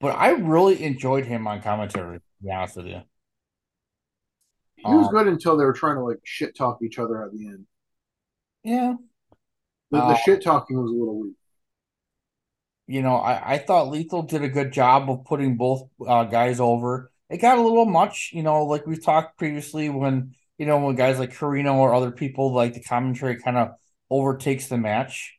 [0.02, 2.18] but I really enjoyed him on commentary.
[2.18, 3.02] To be honest with you,
[4.78, 7.32] he was um, good until they were trying to like shit talk each other at
[7.32, 7.68] the end.
[8.64, 8.96] Yeah,
[9.92, 11.36] the, the uh, shit talking was a little weak
[12.88, 16.60] you know, I, I thought Lethal did a good job of putting both uh, guys
[16.60, 17.12] over.
[17.30, 20.96] It got a little much, you know, like we've talked previously when, you know, when
[20.96, 23.72] guys like Corino or other people like the commentary kind of
[24.10, 25.38] overtakes the match.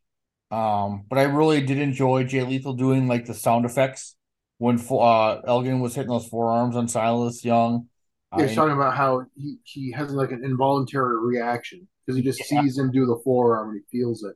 [0.50, 4.16] Um, but I really did enjoy Jay Lethal doing like the sound effects
[4.58, 7.88] when uh, Elgin was hitting those forearms on Silas Young.
[8.36, 12.40] Yeah, he's talking about how he, he has like an involuntary reaction because he just
[12.50, 12.62] yeah.
[12.62, 14.34] sees him do the forearm and he feels it.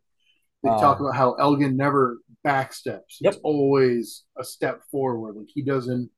[0.63, 2.19] They um, talk about how Elgin never
[2.49, 3.19] backsteps.
[3.21, 3.35] Yep.
[3.35, 5.37] It's always a step forward.
[5.37, 6.11] Like he doesn't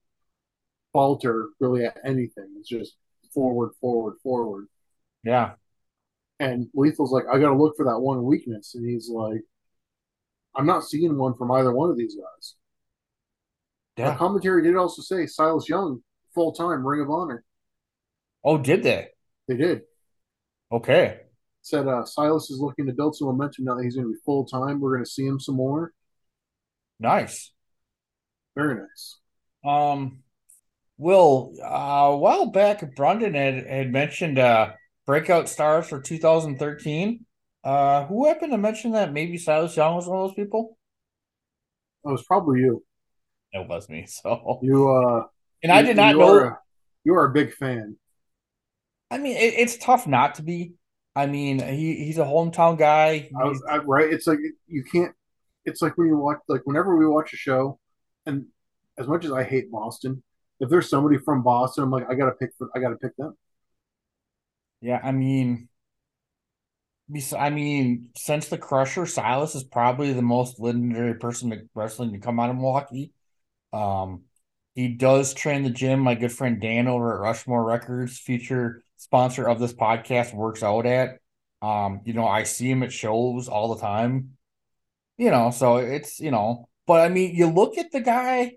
[0.92, 2.48] falter really at anything.
[2.58, 2.96] It's just
[3.34, 4.66] forward, forward, forward.
[5.24, 5.52] Yeah.
[6.38, 8.74] And Lethal's like, I got to look for that one weakness.
[8.74, 9.42] And he's like,
[10.54, 12.54] I'm not seeing one from either one of these guys.
[13.96, 14.12] Yeah.
[14.12, 16.02] The commentary did also say Silas Young,
[16.34, 17.44] full time Ring of Honor.
[18.42, 19.08] Oh, did they?
[19.48, 19.82] They did.
[20.72, 21.20] Okay
[21.62, 24.20] said uh, Silas is looking to build some momentum now that he's going to be
[24.24, 24.80] full time.
[24.80, 25.92] We're going to see him some more.
[27.00, 27.50] Nice,
[28.54, 29.18] very nice.
[29.64, 30.18] Um,
[30.98, 34.72] Will, uh, a while back, Brundan had, had mentioned uh,
[35.06, 37.24] breakout stars for 2013.
[37.64, 40.76] Uh, who happened to mention that maybe Silas Young was one of those people?
[42.04, 42.84] It was probably you.
[43.52, 44.06] It was me.
[44.08, 45.24] So you, uh,
[45.62, 46.34] and I did not know.
[46.34, 46.58] Are a,
[47.04, 47.96] you are a big fan.
[49.10, 50.74] I mean, it, it's tough not to be.
[51.16, 53.30] I mean, he, he's a hometown guy.
[53.38, 54.10] I was I, right.
[54.12, 54.38] It's like
[54.68, 55.14] you can't.
[55.64, 57.78] It's like when you watch, like whenever we watch a show,
[58.26, 58.46] and
[58.98, 60.22] as much as I hate Boston,
[60.60, 62.50] if there's somebody from Boston, I'm like, I gotta pick.
[62.58, 63.36] For, I gotta pick them.
[64.80, 65.68] Yeah, I mean,
[67.36, 72.18] I mean, since the Crusher, Silas is probably the most legendary person to wrestling to
[72.18, 73.12] come out of Milwaukee.
[73.72, 74.22] Um,
[74.74, 76.00] he does train the gym.
[76.00, 80.86] My good friend Dan over at Rushmore Records, future sponsor of this podcast, works out
[80.86, 81.18] at.
[81.62, 84.36] Um, you know, I see him at shows all the time.
[85.20, 88.52] You know, so it's you know, but I mean, you look at the guy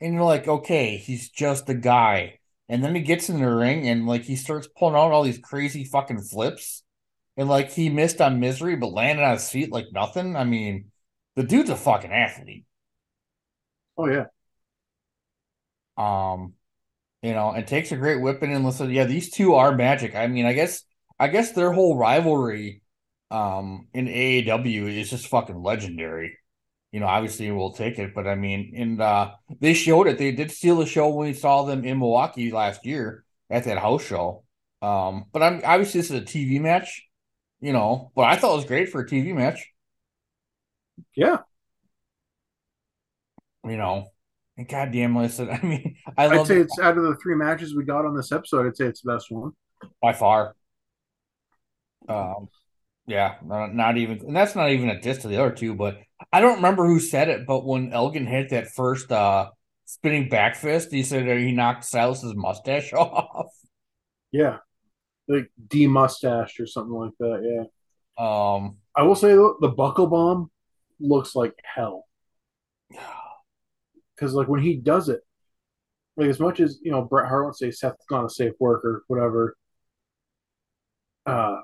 [0.00, 2.40] and you're like, okay, he's just a guy.
[2.68, 5.38] And then he gets in the ring and like he starts pulling out all these
[5.38, 6.82] crazy fucking flips.
[7.36, 10.34] And like he missed on misery, but landed on his feet like nothing.
[10.34, 10.90] I mean,
[11.36, 12.64] the dude's a fucking athlete.
[13.96, 14.24] Oh yeah.
[15.96, 16.54] Um,
[17.22, 18.90] you know, and takes a great whipping and listen.
[18.90, 20.16] Yeah, these two are magic.
[20.16, 20.82] I mean, I guess
[21.16, 22.82] I guess their whole rivalry
[23.30, 26.38] um in AAW is just fucking legendary.
[26.92, 30.18] You know, obviously we'll take it, but I mean, and uh they showed it.
[30.18, 33.78] They did steal the show when we saw them in Milwaukee last year at that
[33.78, 34.44] house show.
[34.82, 37.06] Um, but I'm obviously this is a TV match,
[37.60, 39.66] you know, but I thought it was great for a TV match.
[41.14, 41.38] Yeah.
[43.64, 44.06] You know,
[44.56, 47.74] and goddamn, listen, I mean, I I'd say it it's out of the three matches
[47.74, 49.52] we got on this episode, I'd say it's the best one.
[50.02, 50.54] by far.
[52.08, 52.48] Um,
[53.08, 55.98] yeah, not, not even, and that's not even a diss to the other two, but
[56.32, 59.50] I don't remember who said it, but when Elgin hit that first uh
[59.86, 63.50] spinning back fist, he said he knocked Silas's mustache off.
[64.30, 64.58] Yeah.
[65.26, 67.42] Like demustached or something like that.
[67.42, 67.64] Yeah.
[68.18, 70.50] Um, I will say though, the buckle bomb
[71.00, 72.04] looks like hell.
[74.14, 75.20] Because like when he does it,
[76.16, 79.04] like as much as you know, Bret Hart would say Seth's not a safe worker,
[79.06, 79.56] whatever.
[81.24, 81.58] Uh,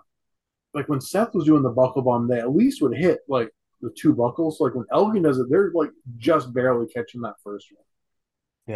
[0.75, 3.51] like when Seth was doing the buckle bomb, they at least would hit like
[3.81, 4.61] the two buckles.
[4.61, 7.85] Like when Elgin does it, they're like just barely catching that first one.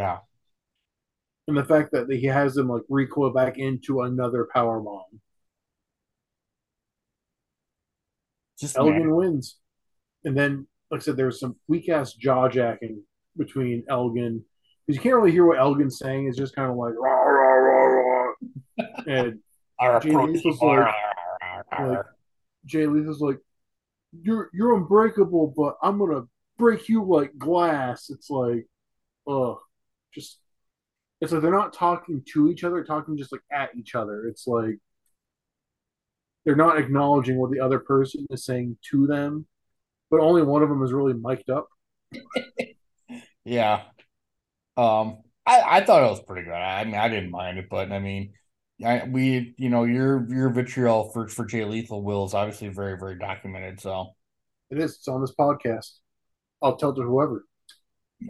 [0.00, 0.18] yeah,
[1.48, 5.20] And the fact that he has them like recoil back into another power bomb,
[8.60, 9.14] just Elgin man.
[9.16, 9.56] wins.
[10.24, 13.02] And then, like I said, there was some weak ass jaw jacking
[13.36, 14.44] between Elgin
[14.86, 16.26] because you can't really hear what Elgin's saying.
[16.28, 18.32] It's just kind of like rah, rah, rah, rah.
[19.06, 19.38] and
[19.78, 20.94] Our approach Lethal's like-
[21.78, 22.04] like
[22.66, 23.38] Jay Lethal's like,
[24.12, 26.22] "You're you're unbreakable, but I'm gonna
[26.58, 28.66] break you like glass." It's like,
[29.28, 29.58] ugh,
[30.14, 30.38] just
[31.20, 34.26] it's like they're not talking to each other, talking just like at each other.
[34.28, 34.78] It's like
[36.44, 39.46] they're not acknowledging what the other person is saying to them,
[40.10, 41.68] but only one of them is really mic'd up.
[43.48, 43.84] Yeah.
[44.76, 46.52] Um, I, I thought it was pretty good.
[46.52, 48.34] I mean, I didn't mind it, but I mean,
[48.84, 52.96] I we you know your your vitriol for for Jay Lethal will is obviously very
[52.98, 53.80] very documented.
[53.80, 54.14] So
[54.70, 54.96] It is.
[54.96, 55.98] It's on this podcast.
[56.62, 57.44] I'll tell to whoever.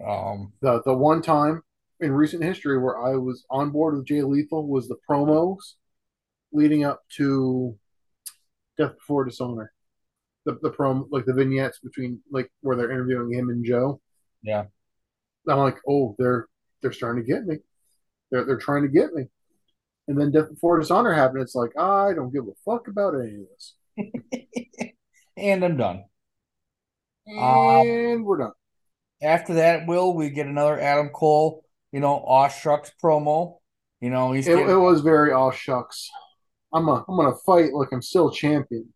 [0.07, 1.62] um, The the one time
[2.01, 5.74] in recent history where I was on board with Jay Lethal was the promos
[6.53, 7.76] leading up to
[8.78, 9.72] Death Before Dishonor.
[10.46, 14.01] The the prom like the vignettes between like where they're interviewing him and Joe.
[14.42, 14.64] Yeah.
[15.49, 16.46] I'm like, oh, they're
[16.80, 17.57] they're starting to get me.
[18.30, 19.24] They're they're trying to get me.
[20.09, 21.42] And then Before Dishonor happened.
[21.42, 23.74] It's like I don't give a fuck about any of this.
[25.36, 26.04] and I'm done.
[27.28, 28.52] Um, And we're done.
[29.22, 31.64] After that, will we get another Adam Cole?
[31.92, 33.59] You know, aw shucks promo.
[34.00, 36.09] You know, he's It, getting, it was very all shucks.
[36.72, 38.92] I'm a, I'm gonna fight like I'm still champion.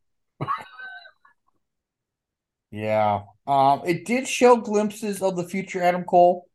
[2.71, 3.23] yeah.
[3.47, 6.47] Um, it did show glimpses of the future Adam Cole.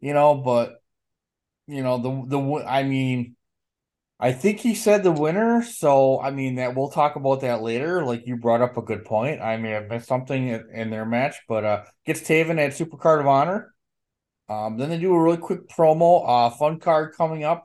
[0.00, 0.74] You know, but
[1.66, 3.35] you know the the I mean,
[4.18, 5.62] I think he said the winner.
[5.62, 8.04] So I mean that we'll talk about that later.
[8.04, 9.42] Like you brought up a good point.
[9.42, 13.20] I may have missed something in, their match, but uh, gets Taven at Super Card
[13.20, 13.74] of Honor.
[14.48, 16.22] Um, then they do a really quick promo.
[16.26, 17.64] Uh, fun card coming up.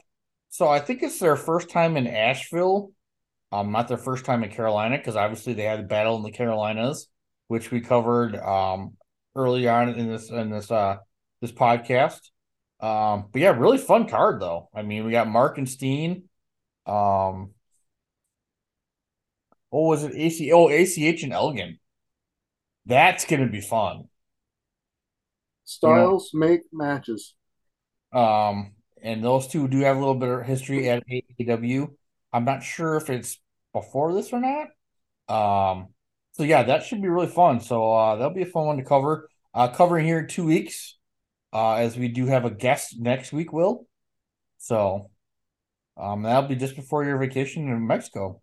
[0.49, 2.91] So I think it's their first time in Asheville.
[3.53, 6.31] Um, not their first time in Carolina because obviously they had the battle in the
[6.31, 7.07] Carolinas,
[7.47, 8.97] which we covered um
[9.35, 10.97] early on in this in this uh
[11.39, 12.19] this podcast.
[12.81, 14.69] Um, but yeah, really fun card though.
[14.73, 16.29] I mean, we got Mark and Steen.
[16.85, 17.51] Um,
[19.69, 20.15] what was it?
[20.15, 21.79] AC oh ACH and Elgin.
[22.85, 24.05] That's gonna be fun.
[25.63, 27.35] Styles make matches.
[28.11, 31.93] Um, and those two do have a little bit of history at AEW.
[32.33, 33.39] I'm not sure if it's
[33.73, 34.67] before this or not.
[35.29, 35.87] Um,
[36.33, 37.61] so yeah, that should be really fun.
[37.61, 39.29] So uh, that'll be a fun one to cover.
[39.53, 40.97] Uh, covering here in two weeks,
[41.53, 43.51] uh, as we do have a guest next week.
[43.53, 43.85] Will
[44.61, 45.09] so,
[46.01, 48.41] um, that'll be just before your vacation in Mexico.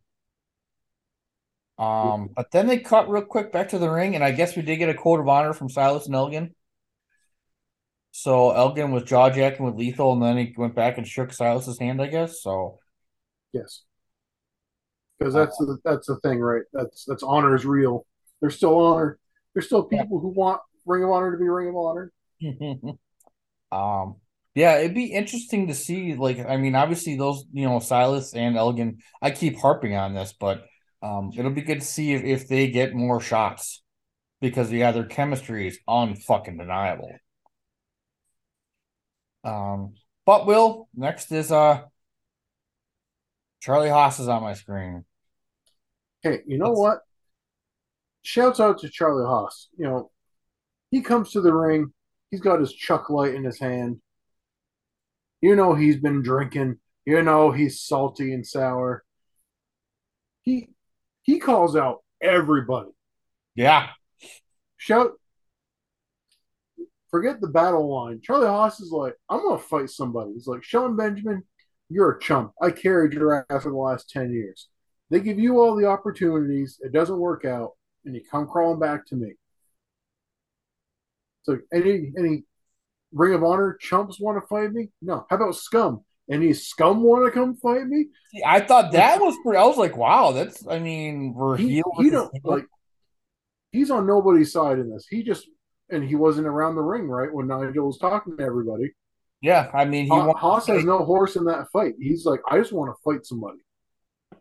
[1.78, 4.62] Um, but then they cut real quick back to the ring, and I guess we
[4.62, 6.54] did get a code of honor from Silas and Elgin.
[8.11, 11.78] So Elgin was jaw jacking with Lethal, and then he went back and shook Silas's
[11.78, 12.42] hand, I guess.
[12.42, 12.78] So
[13.52, 13.84] Yes,
[15.18, 16.62] because that's the that's the thing, right?
[16.72, 18.06] That's that's honor is real.
[18.40, 19.18] There's still honor.
[19.54, 22.12] There's still people who want Ring of Honor to be Ring of Honor.
[23.72, 24.16] um
[24.59, 26.16] yeah, it'd be interesting to see.
[26.16, 30.34] Like, I mean, obviously those, you know, Silas and Elgin, I keep harping on this,
[30.38, 30.64] but
[31.00, 33.84] um it'll be good to see if, if they get more shots
[34.40, 37.12] because yeah, their chemistry is unfucking deniable.
[39.44, 39.94] Um,
[40.26, 41.82] but Will, next is uh
[43.61, 45.04] Charlie Haas is on my screen.
[46.22, 46.98] Hey, you know what?
[48.22, 49.68] Shouts out to Charlie Haas.
[49.76, 50.11] You know,
[50.90, 51.92] he comes to the ring.
[52.32, 54.00] He's got his Chuck Light in his hand.
[55.41, 56.78] You know he's been drinking.
[57.07, 59.05] You know he's salty and sour.
[60.43, 60.70] He
[61.22, 62.91] he calls out everybody.
[63.55, 63.89] Yeah.
[64.76, 65.12] Shout.
[67.11, 68.20] Forget the battle line.
[68.22, 70.32] Charlie Haas is like, I'm gonna fight somebody.
[70.34, 71.43] He's like Shelton Benjamin.
[71.89, 72.53] You're a chump.
[72.61, 74.68] I carried your ass for the last 10 years.
[75.11, 76.78] They give you all the opportunities.
[76.82, 77.72] It doesn't work out,
[78.05, 79.32] and you come crawling back to me.
[81.43, 82.45] So, any any
[83.12, 84.88] Ring of Honor chumps want to fight me?
[85.00, 85.26] No.
[85.30, 86.04] How about scum?
[86.30, 88.06] Any scum want to come fight me?
[88.32, 89.59] See, I thought that was pretty.
[89.59, 90.66] I was like, wow, that's.
[90.68, 91.84] I mean, we're He, heel.
[91.98, 92.66] he versus don't like.
[93.72, 95.06] He's on nobody's side in this.
[95.09, 95.46] He just
[95.90, 98.92] and he wasn't around the ring right when Nigel was talking to everybody.
[99.40, 101.94] Yeah, I mean, he Ha- Haas has no horse in that fight.
[101.98, 103.59] He's like, I just want to fight somebody.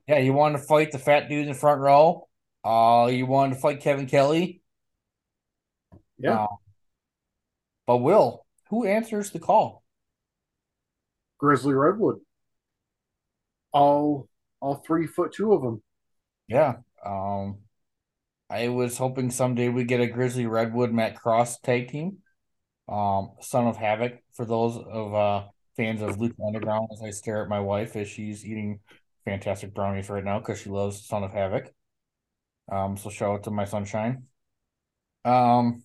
[0.08, 2.28] yeah, he wanted to fight the fat dude in the front row.
[2.66, 4.62] Uh, he wanted to fight Kevin Kelly.
[6.18, 6.44] Yeah.
[6.44, 6.48] Uh,
[7.86, 9.84] but Will, who answers the call?
[11.38, 12.20] Grizzly Redwood.
[13.72, 14.28] All
[14.60, 15.82] all three foot two of them.
[16.48, 16.78] Yeah.
[17.06, 17.60] Um,
[18.50, 22.20] I was hoping someday we'd get a Grizzly Redwood Matt Cross tag team.
[22.88, 26.90] Um, Son of Havoc for those of uh fans of Lucha Underground.
[26.94, 28.80] As I stare at my wife as she's eating
[29.26, 31.72] fantastic brownies right now because she loves Son of Havoc.
[32.72, 34.24] Um, so shout out to my sunshine.
[35.26, 35.84] Um,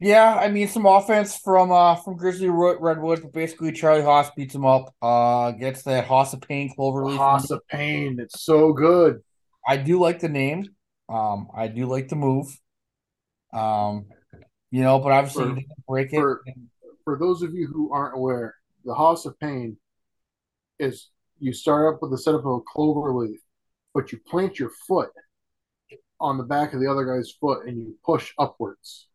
[0.00, 4.54] yeah, I mean some offense from uh from Grizzly Redwood, but basically Charlie Haas beats
[4.54, 4.94] him up.
[5.00, 7.16] Uh, gets that Haas of Pain Cloverleaf.
[7.16, 8.18] Haas of Pain.
[8.20, 9.20] It's so good.
[9.66, 10.66] I do like the name.
[11.08, 12.46] Um, I do like the move.
[13.52, 14.06] Um,
[14.70, 16.16] you know, but obviously For- didn't break it.
[16.20, 16.42] for-
[17.04, 19.76] For those of you who aren't aware, the Haas of Pain
[20.78, 23.40] is you start up with the setup of a clover leaf,
[23.94, 25.10] but you plant your foot
[26.20, 29.06] on the back of the other guy's foot and you push upwards.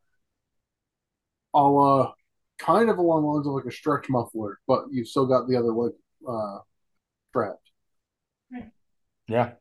[1.54, 2.12] All uh
[2.60, 5.56] kind of along the lines of like a stretch muffler, but you've still got the
[5.58, 5.92] other leg
[6.28, 6.60] uh
[7.30, 7.70] strapped.
[9.28, 9.54] Yeah,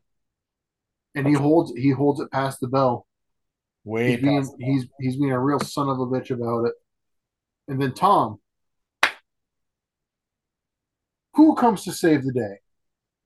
[1.15, 3.07] And he holds he holds it past the bell.
[3.83, 6.73] way He's being he's he's being a real son of a bitch about it.
[7.67, 8.39] And then Tom,
[11.33, 12.59] who comes to save the day?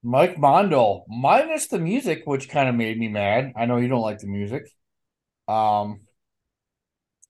[0.03, 3.53] Mike Mondo minus the music, which kind of made me mad.
[3.55, 4.63] I know you don't like the music.
[5.47, 6.04] Um,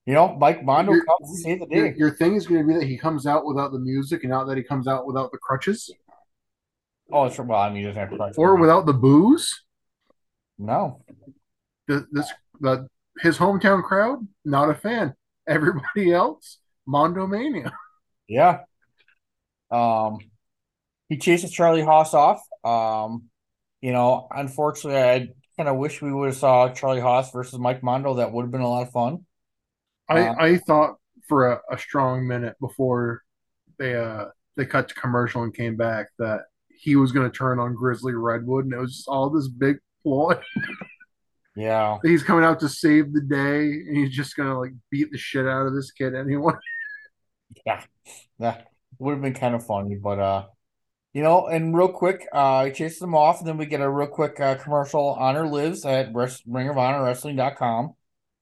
[0.06, 1.94] you know, Mike Mondo Your- comes to save the day.
[1.98, 4.46] your thing is going to be that he comes out without the music, and not
[4.46, 5.90] that he comes out without the crutches
[7.12, 8.38] Oh, it's from well, I mean, he doesn't have practice.
[8.38, 9.64] or without the booze.
[10.58, 11.02] no.
[11.88, 12.88] The, this the
[13.22, 15.14] his hometown crowd not a fan.
[15.48, 17.72] Everybody else, Mondo Mania.
[18.28, 18.62] Yeah.
[19.70, 20.18] Um,
[21.10, 22.42] he chases Charlie Haas off.
[22.64, 23.26] Um,
[23.82, 25.28] you know, unfortunately, I
[25.58, 28.16] kind of wish we would have saw Charlie Haas versus Mike Mondo.
[28.16, 29.26] That would have been a lot of fun.
[30.10, 30.96] I Uh, I thought
[31.28, 33.22] for a, a strong minute before
[33.78, 34.26] they uh
[34.56, 38.14] they cut to commercial and came back that he was going to turn on Grizzly
[38.14, 40.40] Redwood, and it was just all this big ploy.
[41.58, 42.00] Yeah.
[42.04, 45.18] He's coming out to save the day, and he's just going to like beat the
[45.18, 46.54] shit out of this kid anyway.
[47.66, 47.82] Yeah.
[48.40, 48.68] That
[49.00, 50.46] would have been kind of funny, but uh,
[51.14, 53.90] you know, and real quick, uh, he chases them off, and then we get a
[53.90, 55.12] real quick uh, commercial.
[55.18, 57.94] Honor lives at Ring of Honor Wrestling.com.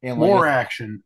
[0.02, 1.04] And More I- action,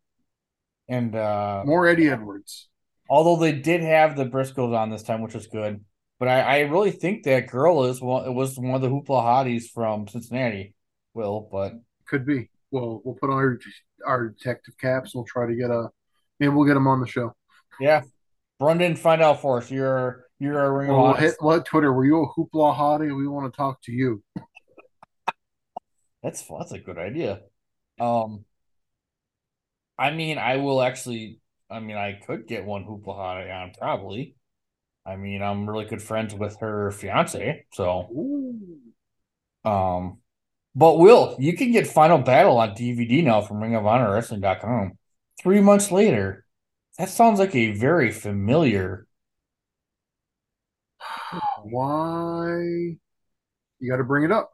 [0.88, 2.69] and uh, more Eddie Edwards.
[3.09, 5.83] although they did have the Briscoes on this time, which was good.
[6.19, 8.25] But I, I really think that girl is one.
[8.25, 10.73] It was one of the hoopla hotties from Cincinnati.
[11.13, 11.73] Will, but
[12.07, 12.49] Could be.
[12.71, 13.59] Well, we'll put on our
[14.05, 15.13] our detective caps.
[15.13, 15.89] We'll try to get a.
[16.39, 17.33] Maybe we'll get him on the show.
[17.79, 18.01] yeah,
[18.61, 19.69] Brundan, find out for us.
[19.71, 21.91] You're you're a ring Well, we'll hit what Twitter.
[21.93, 23.15] Were you a hoopla hottie?
[23.15, 24.23] We want to talk to you.
[26.23, 27.41] That's that's a good idea.
[27.99, 28.43] Um,
[29.98, 31.39] I mean, I will actually.
[31.70, 34.36] I mean, I could get one hoopla on probably.
[35.06, 38.80] I mean, I'm really good friends with her fiance, so Ooh.
[39.70, 40.20] Um,
[40.76, 44.98] but Will, you can get Final Battle on DVD now from Ring of Honor Wrestling.com.
[45.41, 46.45] Three months later.
[46.98, 49.08] That sounds like a very familiar.
[51.64, 52.98] Why?
[53.80, 54.52] You got to bring it up.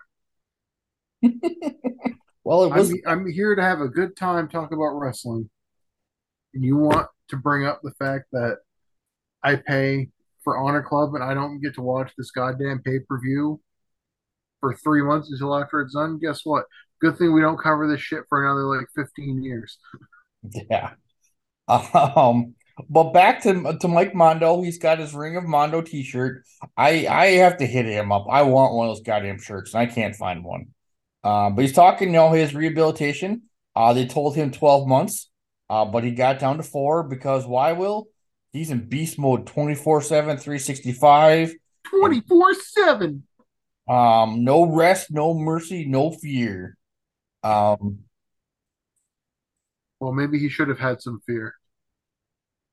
[2.44, 5.50] Well, it was I'm I'm here to have a good time talking about wrestling,
[6.54, 8.58] and you want to bring up the fact that
[9.44, 10.10] I pay
[10.44, 13.62] for Honor Club and I don't get to watch this goddamn pay per view
[14.60, 16.20] for three months until after it's done.
[16.20, 16.66] Guess what?
[17.02, 19.78] Good thing we don't cover this shit for another like 15 years.
[20.70, 20.91] yeah.
[21.68, 22.56] Um,
[22.89, 24.62] but back to to Mike Mondo.
[24.62, 26.44] He's got his Ring of Mondo T-shirt.
[26.76, 28.26] I I have to hit him up.
[28.30, 30.68] I want one of those goddamn shirts, and I can't find one.
[31.24, 33.43] Um, but he's talking, you know, his rehabilitation.
[33.76, 35.30] Uh, they told him twelve months.
[35.69, 37.71] Uh, but he got down to four because why?
[37.74, 38.07] Will
[38.51, 41.53] he's in beast mode 24 7 365
[41.89, 43.24] 24 7.
[43.88, 46.78] um no rest no mercy no fear
[47.43, 47.99] um
[49.99, 51.55] Well, maybe he should have had some fear.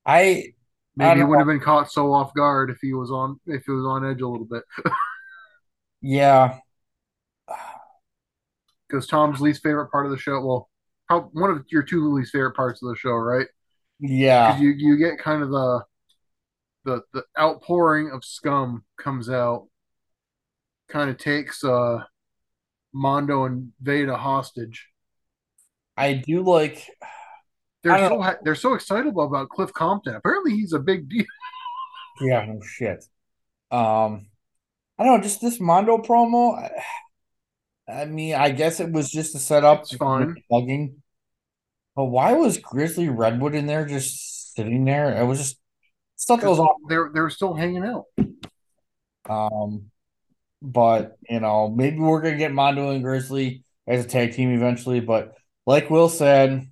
[0.06, 0.52] i
[0.96, 3.64] Maybe he don't wouldn't have been caught so off guard if he was on if
[3.64, 4.64] he was on edge a little bit.
[6.02, 6.60] Yeah,
[8.90, 10.68] Because Tom's least favorite part of the show, well,
[11.08, 13.46] prob- one of your two least favorite parts of the show, right?
[14.00, 14.58] yeah.
[14.58, 15.84] You you get kind of the
[16.84, 19.68] the the outpouring of scum comes out,
[20.88, 22.04] kind of takes uh
[22.92, 24.88] Mondo and Veda hostage.
[25.96, 26.88] I do like.
[27.82, 30.14] They're so ha- they're so excitable about Cliff Compton.
[30.14, 31.24] Apparently, he's a big deal.
[32.20, 33.04] Yeah, no shit.
[33.70, 34.26] Um,
[34.98, 36.58] I don't know, just this Mondo promo.
[36.58, 36.70] I,
[37.90, 40.36] I mean, I guess it was just to set up It's fine.
[40.50, 40.94] Bugging.
[41.96, 45.20] But why was Grizzly Redwood in there just sitting there?
[45.20, 45.58] It was just
[46.16, 46.76] stuff was off.
[46.88, 48.04] They're they're still hanging out.
[49.28, 49.90] Um,
[50.62, 55.00] but you know, maybe we're gonna get Mondo and Grizzly as a tag team eventually.
[55.00, 55.34] But
[55.66, 56.70] like Will said,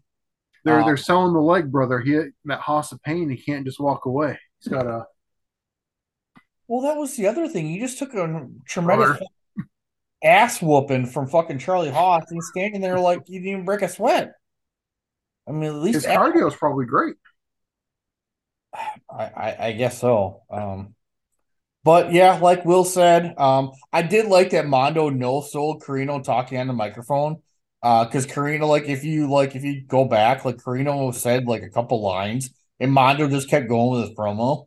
[0.64, 2.01] They're Uh, they're selling the leg, brother.
[2.01, 3.29] He that Haas of Pain.
[3.29, 4.39] He can't just walk away.
[4.61, 5.07] He's got a
[6.69, 7.66] well, that was the other thing.
[7.66, 9.19] He just took a tremendous.
[10.23, 13.89] Ass whooping from fucking Charlie Haas and standing there like you didn't even break a
[13.89, 14.33] sweat.
[15.49, 17.16] I mean, at least his cardio is probably great.
[18.75, 20.43] I, I, I guess so.
[20.51, 20.95] Um,
[21.85, 26.59] but yeah, like Will said, um, I did like that Mondo no sold Corino talking
[26.59, 27.43] on the microphone.
[27.83, 31.62] Uh, because Corino, like, if you like, if you go back, like Corino said like
[31.62, 32.51] a couple lines,
[32.81, 34.66] and Mondo just kept going with his promo.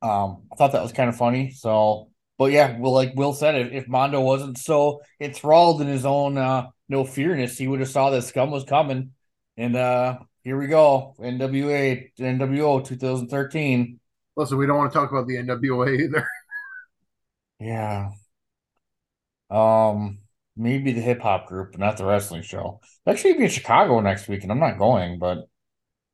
[0.00, 1.50] Um, I thought that was kind of funny.
[1.50, 2.09] So,
[2.40, 6.38] but yeah, well, like Will said, if, if Mondo wasn't so enthralled in his own
[6.38, 9.10] uh no fearness, he would have saw that scum was coming.
[9.58, 14.00] And uh here we go, NWA NWO 2013.
[14.36, 16.26] Listen, we don't want to talk about the NWA either.
[17.62, 18.12] Yeah.
[19.50, 20.20] Um,
[20.56, 22.80] maybe the hip hop group, but not the wrestling show.
[23.06, 25.46] Actually, be in Chicago next week, and I'm not going, but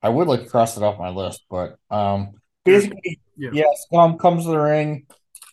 [0.02, 1.44] I would like to cross it off my list.
[1.48, 2.32] But um,
[2.64, 3.50] basically, Yeah.
[3.52, 5.06] yeah, Scum comes to the ring.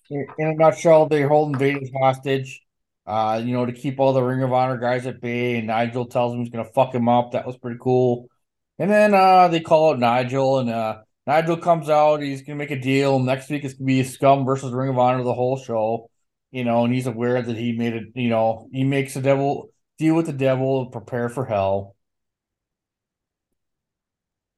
[0.10, 2.62] In a nutshell, they're holding Vegas hostage.
[3.06, 6.06] Uh, you know, to keep all the Ring of Honor guys at bay, and Nigel
[6.06, 7.32] tells him he's gonna fuck him up.
[7.32, 8.30] That was pretty cool.
[8.80, 12.72] And then uh they call out Nigel, and uh Nigel comes out, he's gonna make
[12.72, 13.20] a deal.
[13.20, 16.10] Next week it's gonna be Scum versus Ring of Honor the whole show.
[16.52, 19.70] You know, and he's aware that he made it, you know, he makes the devil
[19.98, 21.96] deal with the devil, prepare for hell.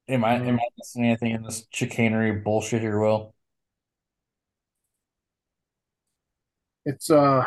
[0.08, 3.35] Am I am I missing anything in this chicanery bullshit here, Will?
[6.86, 7.46] It's uh,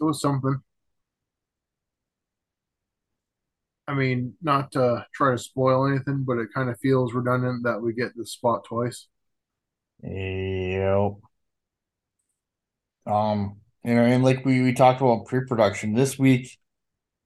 [0.00, 0.60] it was something.
[3.88, 7.80] I mean, not to try to spoil anything, but it kind of feels redundant that
[7.80, 9.06] we get this spot twice.
[10.02, 11.12] Yep.
[13.06, 16.58] Um, you know, and like we, we talked about pre-production this week,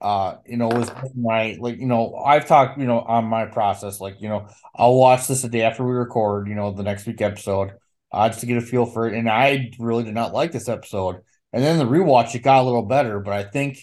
[0.02, 3.98] uh, you know, was my like, you know, I've talked, you know, on my process,
[3.98, 7.06] like, you know, I'll watch this a day after we record, you know, the next
[7.06, 7.72] week episode,
[8.12, 9.14] uh, just to get a feel for it.
[9.14, 11.16] And I really did not like this episode.
[11.52, 13.78] And then the rewatch, it got a little better, but I think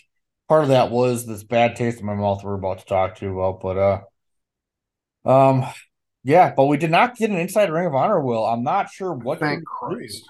[0.47, 3.39] part of that was this bad taste in my mouth we're about to talk to
[3.39, 4.05] about, but
[5.25, 5.65] uh um
[6.23, 8.45] yeah, but we did not get an inside Ring of Honor, Will.
[8.45, 9.65] I'm not sure what Thank.
[9.65, 10.25] Christ.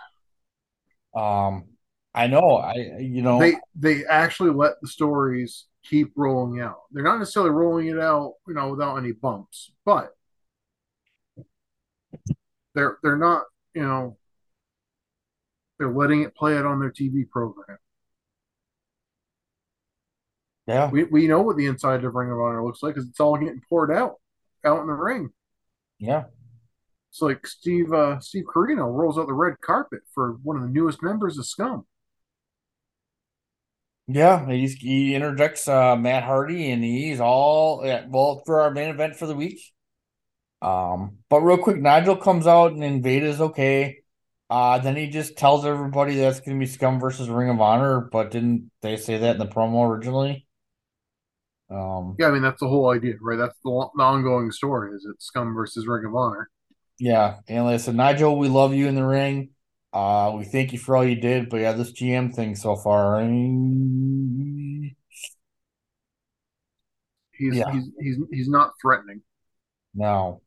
[1.15, 1.65] Um,
[2.13, 6.81] I know, I you know, They they actually let the stories keep rolling out.
[6.91, 10.09] They're not necessarily rolling it out, you know, without any bumps, but
[12.75, 13.43] they're they're not,
[13.77, 14.17] you know,
[15.79, 17.77] they're letting it play out on their TV program.
[20.67, 23.19] yeah, We we know what the inside of Ring of Honor looks like because it's
[23.19, 24.15] all getting poured out
[24.65, 25.29] out in the ring.
[25.99, 26.25] yeah,
[27.11, 30.69] It's like Steve uh, Steve Corino rolls out the red carpet for one of the
[30.69, 31.85] newest members of Scum.
[34.07, 34.45] yeah.
[34.49, 39.15] He's he interjects uh Matt Hardy and he's all yeah, well for our main event
[39.15, 39.59] for the week.
[40.61, 43.99] Um, but real quick, Nigel comes out and Invada's okay.
[44.49, 48.31] Uh, then he just tells everybody that's gonna be Scum versus Ring of Honor, but
[48.31, 50.47] didn't they say that in the promo originally?
[51.69, 53.37] Um, Yeah, I mean that's the whole idea, right?
[53.37, 54.95] That's the, the ongoing story.
[54.95, 56.49] Is it Scum versus Ring of Honor?
[56.99, 59.51] Yeah, and like I said, Nigel, we love you in the ring.
[59.93, 63.17] Uh, we thank you for all you did, but yeah, this GM thing so far,
[63.17, 64.95] I mean,
[67.31, 67.71] He's Yeah.
[67.71, 69.21] he's he's he's not threatening.
[69.93, 70.41] no.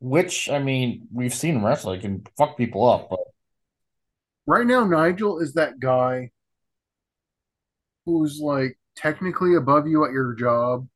[0.00, 3.20] Which I mean, we've seen he can fuck people up, but
[4.46, 6.30] Right now, Nigel is that guy
[8.04, 10.86] who's like technically above you at your job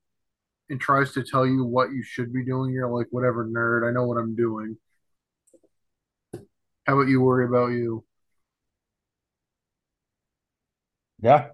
[0.70, 2.72] and tries to tell you what you should be doing.
[2.72, 3.88] You're like, whatever, nerd.
[3.88, 4.76] I know what I'm doing.
[6.86, 8.04] How about you worry about you?
[11.22, 11.50] yeah,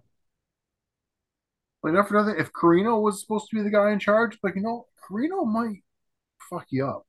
[1.82, 2.38] Like, not for nothing.
[2.38, 5.82] If Corino was supposed to be the guy in charge, like, you know, Corino might
[6.51, 7.07] fuck you up.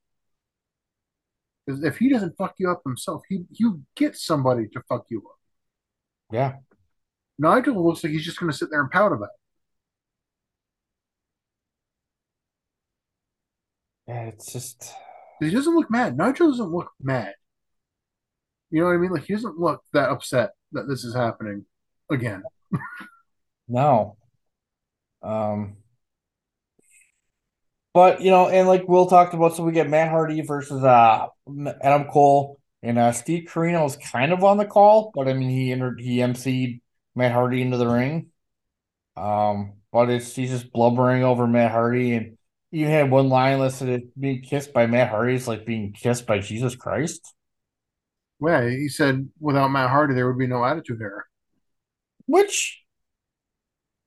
[1.68, 5.20] Because if he doesn't fuck you up himself, he you get somebody to fuck you
[5.20, 5.38] up.
[6.32, 6.54] Yeah.
[7.38, 9.32] Nigel looks like he's just going to sit there and pout about it.
[14.08, 14.94] Yeah, it's just
[15.42, 16.16] he doesn't look mad.
[16.18, 17.34] Nigel doesn't look mad.
[18.72, 19.12] You know what I mean?
[19.12, 21.66] Like he doesn't look that upset that this is happening
[22.10, 22.44] again.
[23.68, 24.16] no.
[25.22, 25.76] Um
[27.98, 31.26] but you know, and like Will talked about, so we get Matt Hardy versus uh
[31.82, 35.50] Adam Cole and uh Steve Corino was kind of on the call, but I mean
[35.50, 36.82] he entered he emceed
[37.16, 38.28] Matt Hardy into the ring.
[39.16, 42.38] Um, but it's he's just blubbering over Matt Hardy and
[42.70, 46.38] you had one line listed being kissed by Matt Hardy is like being kissed by
[46.38, 47.34] Jesus Christ.
[48.40, 51.24] Yeah, he said without Matt Hardy there would be no attitude era.
[52.28, 52.80] Which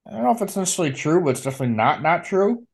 [0.06, 2.68] I don't know if it's necessarily true, but it's definitely not not true.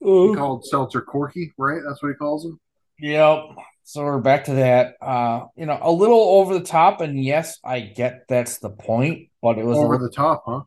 [0.00, 1.80] He called Seltzer Corky, right?
[1.86, 2.60] That's what he calls him.
[3.00, 3.44] Yep.
[3.84, 4.96] So we're back to that.
[5.00, 9.30] Uh, you know, a little over the top, and yes, I get that's the point,
[9.40, 10.62] but it was over the top, huh?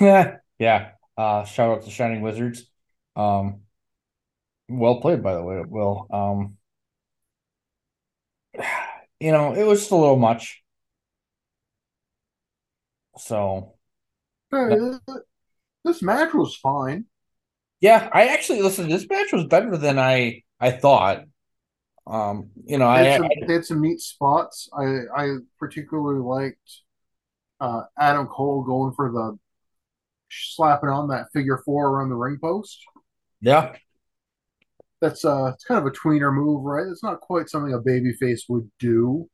[0.00, 0.90] Yeah, yeah.
[1.16, 2.70] Uh, shout out to Shining Wizards.
[3.16, 3.62] Um,
[4.68, 6.06] well played, by the way, Will.
[6.10, 6.56] Um,
[9.20, 10.62] you know, it was just a little much.
[13.16, 13.74] So,
[14.50, 14.76] hey,
[15.84, 17.06] this match was fine.
[17.84, 18.88] Yeah, I actually listen.
[18.88, 21.24] This match was better than I I thought.
[22.06, 24.70] Um, you know, they I, had some, I they had some neat spots.
[24.74, 26.80] I I particularly liked
[27.60, 29.38] uh, Adam Cole going for the
[30.30, 32.78] slapping on that figure four around the ring post.
[33.42, 33.76] Yeah,
[35.02, 36.86] that's uh, it's kind of a tweener move, right?
[36.86, 39.28] It's not quite something a babyface would do.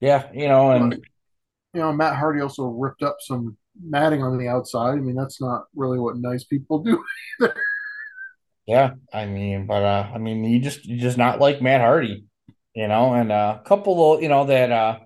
[0.00, 1.00] Yeah, you know, and but,
[1.74, 4.92] you know, Matt Hardy also ripped up some matting on the outside.
[4.92, 7.02] I mean, that's not really what nice people do
[7.40, 7.54] either.
[8.66, 12.24] Yeah, I mean, but uh, I mean, you just you just not like Matt Hardy,
[12.74, 14.98] you know, and uh, a couple of you know that uh,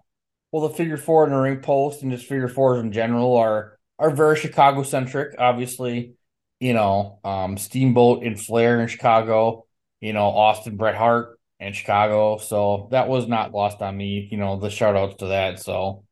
[0.52, 3.78] well, the figure four in the ring post and just figure fours in general are
[3.98, 5.34] are very Chicago centric.
[5.38, 6.14] Obviously,
[6.60, 9.66] you know, um, Steamboat and Flair in Chicago,
[10.00, 12.36] you know, Austin Bret Hart in Chicago.
[12.36, 14.28] So that was not lost on me.
[14.30, 15.60] You know, the shout outs to that.
[15.60, 16.04] So,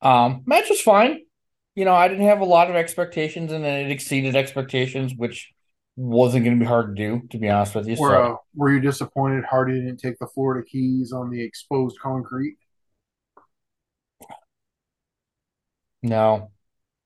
[0.00, 1.23] um, match was fine
[1.74, 5.52] you know, I didn't have a lot of expectations, and then it exceeded expectations, which
[5.96, 7.96] wasn't going to be hard to do, to be honest with you.
[7.98, 11.98] Were, so, uh, were you disappointed Hardy didn't take the Florida Keys on the exposed
[12.00, 12.56] concrete?
[16.02, 16.50] No.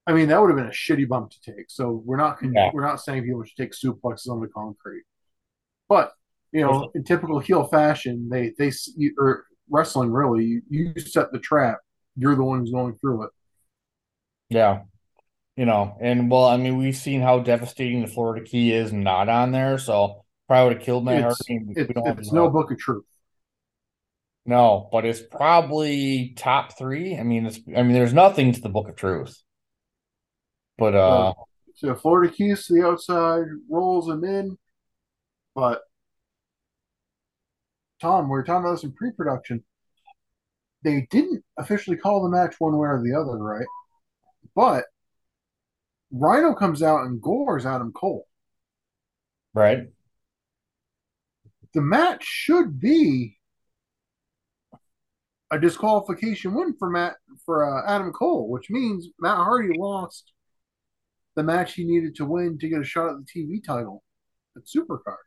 [0.06, 1.66] I mean, that would have been a shitty bump to take.
[1.68, 2.70] So we're not yeah.
[2.72, 5.04] we're not saying people should take suplexes on the concrete,
[5.88, 6.12] but
[6.50, 8.72] you know, in typical heel fashion, they they
[9.18, 11.78] or wrestling really, you, you set the trap.
[12.16, 13.30] You're the one who's going through it.
[14.48, 14.82] Yeah.
[15.56, 19.28] You know, and well, I mean, we've seen how devastating the Florida Key is not
[19.28, 21.40] on there, so probably would have killed Matt it's.
[21.48, 23.04] It, it's no book of truth.
[24.46, 27.18] No, but it's probably top three.
[27.18, 29.42] I mean, it's I mean, there's nothing to the Book of Truth.
[30.78, 31.34] But uh
[31.74, 34.56] so Florida Keys to the outside, rolls him in,
[35.54, 35.82] but
[38.00, 39.64] Tom, we were talking about this in pre-production.
[40.82, 43.66] They didn't officially call the match one way or the other, right?
[44.58, 44.86] But
[46.10, 48.26] Rhino comes out and gores Adam Cole.
[49.54, 49.84] Right.
[51.74, 53.36] The match should be
[55.52, 57.14] a disqualification win for Matt
[57.46, 60.32] for uh, Adam Cole, which means Matt Hardy lost
[61.36, 64.02] the match he needed to win to get a shot at the TV title
[64.56, 65.18] at Supercard.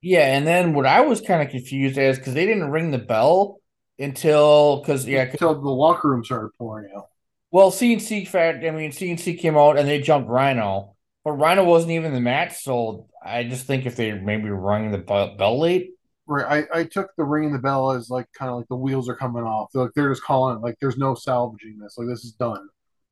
[0.00, 2.96] Yeah, and then what I was kind of confused as because they didn't ring the
[2.96, 3.58] bell
[3.98, 7.08] until because yeah until the locker room started pouring out.
[7.50, 11.92] Well, CNC fact, I mean CNC came out and they jumped Rhino, but Rhino wasn't
[11.92, 12.62] even in the match.
[12.62, 15.90] So I just think if they maybe rung the bell late.
[16.26, 19.08] Right, I, I took the ringing the bell as like kind of like the wheels
[19.08, 19.70] are coming off.
[19.72, 21.96] They're like they're just calling it like there's no salvaging this.
[21.96, 22.68] Like this is done.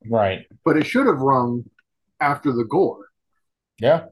[0.07, 0.45] Right.
[0.63, 1.63] But it should have rung
[2.19, 3.07] after the gore.
[3.79, 4.05] Yeah.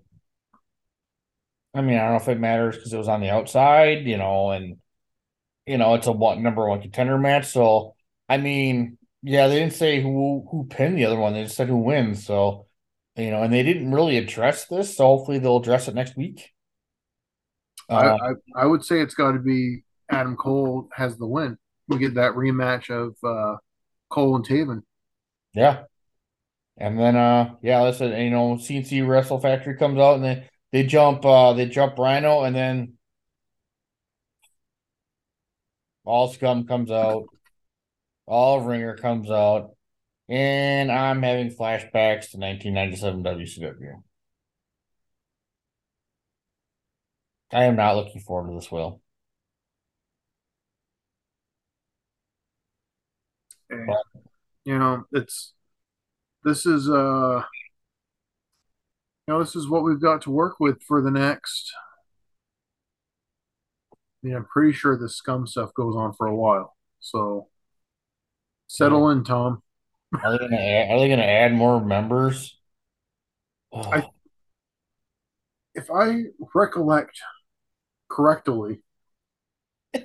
[1.76, 4.18] I mean, I don't know if it matters because it was on the outside, you
[4.18, 4.78] know, and
[5.68, 7.48] you know it's a one number one contender match.
[7.48, 7.96] So
[8.30, 11.34] I mean, yeah, they didn't say who who pinned the other one.
[11.34, 12.24] They just said who wins.
[12.26, 12.68] So,
[13.16, 14.96] you know, and they didn't really address this.
[14.96, 16.52] So hopefully they'll address it next week.
[17.90, 21.58] Uh, I, I, I would say it's got to be Adam Cole has the win.
[21.88, 23.58] We get that rematch of uh,
[24.10, 24.84] Cole and Taven.
[25.56, 25.84] Yeah,
[26.78, 30.84] and then uh, yeah, listen, you know, CNC Wrestle Factory comes out and they they
[30.84, 32.94] jump uh they jump Rhino and then
[36.04, 37.26] all scum comes out
[38.28, 39.72] all Ringer comes out,
[40.30, 44.04] and I'm having flashbacks to 1997 WCW.
[47.52, 49.02] I am not looking forward to this, Will.
[53.70, 53.90] And,
[54.66, 55.54] you know, it's
[56.44, 57.44] this is uh
[59.28, 61.74] you know, this is what we've got to work with for the next
[64.24, 66.76] I mean, I'm pretty sure the scum stuff goes on for a while.
[67.00, 67.48] So
[68.68, 69.61] settle in, Tom.
[70.24, 72.57] Are they gonna add, are they gonna add more members?
[73.74, 74.07] I-
[75.74, 77.20] If I recollect
[78.09, 78.82] correctly,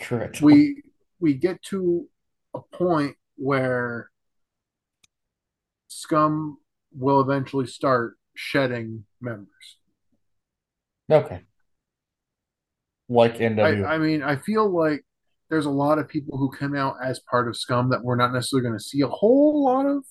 [0.00, 0.42] Correct.
[0.42, 0.82] we
[1.20, 2.08] we get to
[2.54, 4.10] a point where
[5.88, 6.58] scum
[6.92, 9.76] will eventually start shedding members.
[11.10, 11.42] okay.
[13.08, 13.86] Like I, NW.
[13.86, 15.04] I mean, I feel like
[15.50, 18.32] there's a lot of people who come out as part of Scum that we're not
[18.32, 20.04] necessarily going to see a whole lot of.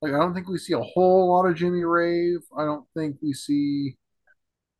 [0.00, 2.40] Like, I don't think we see a whole lot of Jimmy Rave.
[2.56, 3.96] I don't think we see.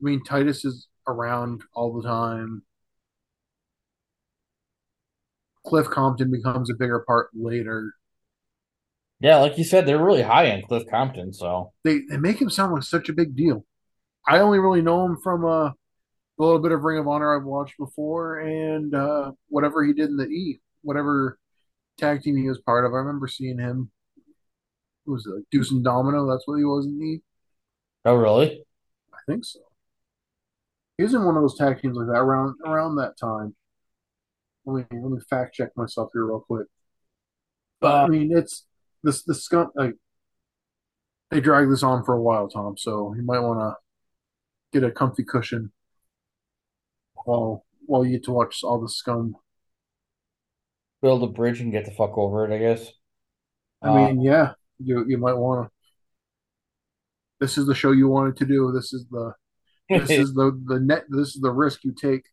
[0.00, 2.62] I mean, Titus is around all the time.
[5.66, 7.94] Cliff Compton becomes a bigger part later.
[9.20, 12.50] yeah, like you said, they're really high on Cliff Compton, so They they make him
[12.50, 13.64] sound like such a big deal.
[14.26, 15.70] I only really know him from uh,
[16.38, 20.10] a little bit of Ring of Honor I've watched before, and uh, whatever he did
[20.10, 21.38] in the E, whatever
[21.98, 22.92] tag team he was part of.
[22.92, 23.90] I remember seeing him.
[25.06, 25.30] Who was it?
[25.34, 26.26] Like Deuce and Domino?
[26.26, 27.22] That's what he was in the E.
[28.04, 28.64] oh really?
[29.12, 29.60] I think so.
[30.98, 33.54] He was in one of those tag teams like that around around that time.
[34.66, 36.66] Let me let me fact check myself here real quick.
[37.80, 38.66] But I Uh, mean, it's
[39.02, 39.94] this the scum like
[41.30, 42.76] they drag this on for a while, Tom.
[42.76, 43.74] So you might want to
[44.80, 45.72] get a comfy cushion
[47.24, 49.36] while while you get to watch all the scum.
[51.00, 52.90] build a bridge and get the fuck over it, I guess.
[53.82, 55.72] I Uh, mean, yeah, you you might want to.
[57.40, 58.72] This is the show you wanted to do.
[58.72, 59.34] This is the
[59.94, 61.04] this is the the net.
[61.08, 62.24] This is the risk you take.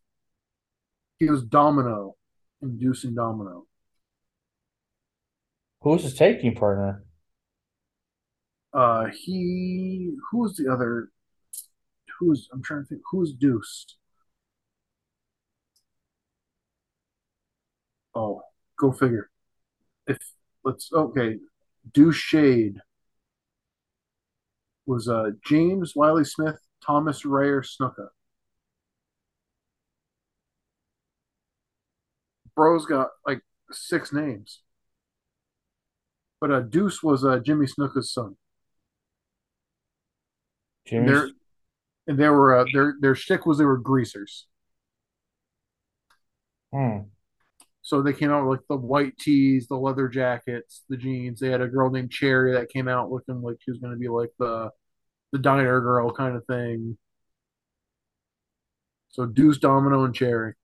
[1.18, 2.16] He was Domino,
[2.60, 3.66] inducing Domino.
[5.82, 7.04] who's his taking partner?
[8.72, 11.10] Uh, he who's the other?
[12.18, 13.02] Who's I'm trying to think.
[13.10, 13.86] Who's Deuce?
[18.14, 18.42] Oh,
[18.78, 19.30] go figure.
[20.06, 20.18] If
[20.64, 21.38] let's okay,
[21.92, 22.78] Deuce Shade
[24.86, 28.08] was uh James Wiley Smith, Thomas Reiher Snuka.
[32.54, 33.40] Bro's got like
[33.70, 34.60] six names,
[36.40, 38.36] but uh Deuce was uh Jimmy Snuka's son.
[40.86, 41.06] Jimmy.
[41.06, 41.28] Their
[42.06, 44.46] and they were uh, their their shtick was they were greasers.
[46.72, 46.98] Hmm.
[47.82, 51.40] So they came out with like the white tees, the leather jackets, the jeans.
[51.40, 53.98] They had a girl named Cherry that came out looking like she was going to
[53.98, 54.70] be like the
[55.32, 56.98] the diner girl kind of thing.
[59.10, 60.54] So Deuce, Domino, and Cherry.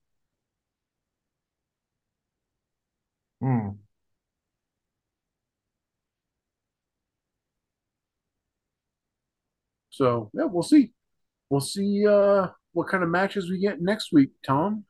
[3.41, 3.79] Hmm.
[9.91, 10.93] So yeah, we'll see.
[11.51, 14.87] We'll see uh, what kind of matches we get next week, Tom.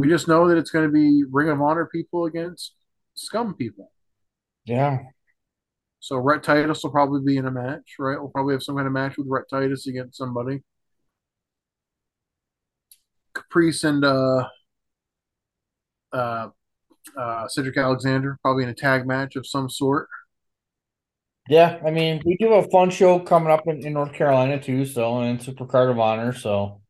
[0.00, 2.72] We just know that it's going to be Ring of Honor people against
[3.14, 3.92] Scum people.
[4.64, 5.00] Yeah.
[5.98, 8.18] So Rhett Titus will probably be in a match, right?
[8.18, 10.62] We'll probably have some kind of match with Rhett Titus against somebody.
[13.34, 14.48] Caprice and uh,
[16.14, 16.48] uh,
[17.14, 20.08] uh, Cedric Alexander probably in a tag match of some sort.
[21.46, 24.58] Yeah, I mean, we do have a fun show coming up in, in North Carolina
[24.58, 26.80] too, so and Super Card of Honor, so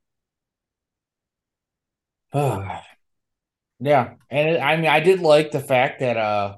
[3.80, 6.56] yeah, and it, I mean, I did like the fact that uh,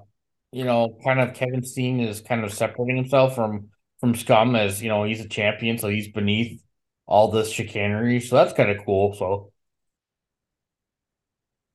[0.52, 3.70] you know, kind of Kevin Steen is kind of separating himself from
[4.00, 6.62] from Scum as you know he's a champion, so he's beneath
[7.06, 9.14] all this chicanery, so that's kind of cool.
[9.14, 9.52] So,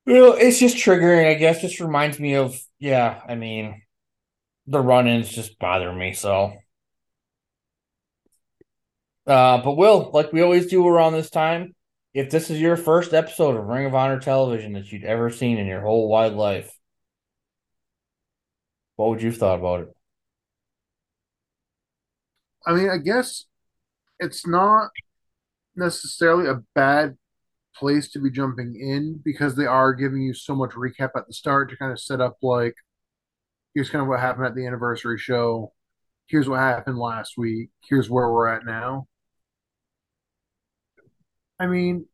[0.06, 1.60] you know, it's just triggering, I guess.
[1.60, 3.82] Just reminds me of yeah, I mean,
[4.66, 6.54] the run-ins just bother me, so.
[9.26, 11.74] Uh, but Will, like we always do around this time,
[12.18, 15.56] if this is your first episode of Ring of Honor television that you'd ever seen
[15.56, 16.68] in your whole wide life,
[18.96, 19.94] what would you have thought about it?
[22.66, 23.44] I mean, I guess
[24.18, 24.90] it's not
[25.76, 27.16] necessarily a bad
[27.76, 31.32] place to be jumping in because they are giving you so much recap at the
[31.32, 32.74] start to kind of set up like
[33.74, 35.72] here's kind of what happened at the anniversary show.
[36.26, 37.70] Here's what happened last week.
[37.88, 39.06] Here's where we're at now.
[41.58, 42.06] I mean,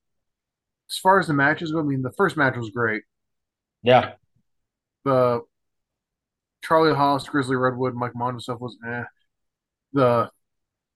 [0.91, 3.03] as far as the matches go, I mean, the first match was great.
[3.83, 4.15] Yeah,
[5.05, 5.43] The
[6.63, 9.05] Charlie Haas, Grizzly Redwood, Mike Mondo stuff was eh.
[9.93, 10.31] The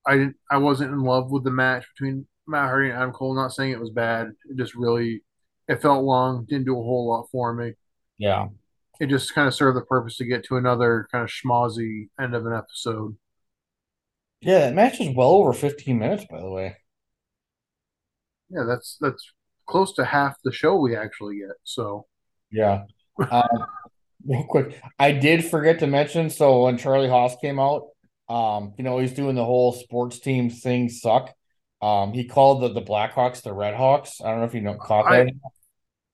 [0.07, 3.35] I didn't I wasn't in love with the match between Matt Hardy and Adam Cole.
[3.35, 4.29] Not saying it was bad.
[4.51, 5.23] It just really
[5.69, 6.47] it felt long.
[6.47, 7.75] Didn't do a whole lot for me.
[8.19, 8.49] Yeah.
[9.01, 12.35] It just kind of served the purpose to get to another kind of schmozzy end
[12.35, 13.17] of an episode.
[14.41, 16.77] Yeah, that match is well over 15 minutes, by the way.
[18.51, 19.33] Yeah, that's that's
[19.67, 21.57] close to half the show we actually get.
[21.65, 22.07] So
[22.51, 22.85] Yeah.
[23.31, 23.43] Um,
[24.27, 26.31] real quick, I did forget to mention.
[26.31, 27.89] So when Charlie Haas came out,
[28.29, 31.33] um, you know, he's doing the whole sports team thing suck.
[31.81, 34.21] Um, he called the, the Blackhawks the Red Hawks.
[34.21, 35.33] I don't know if you know caught I- that.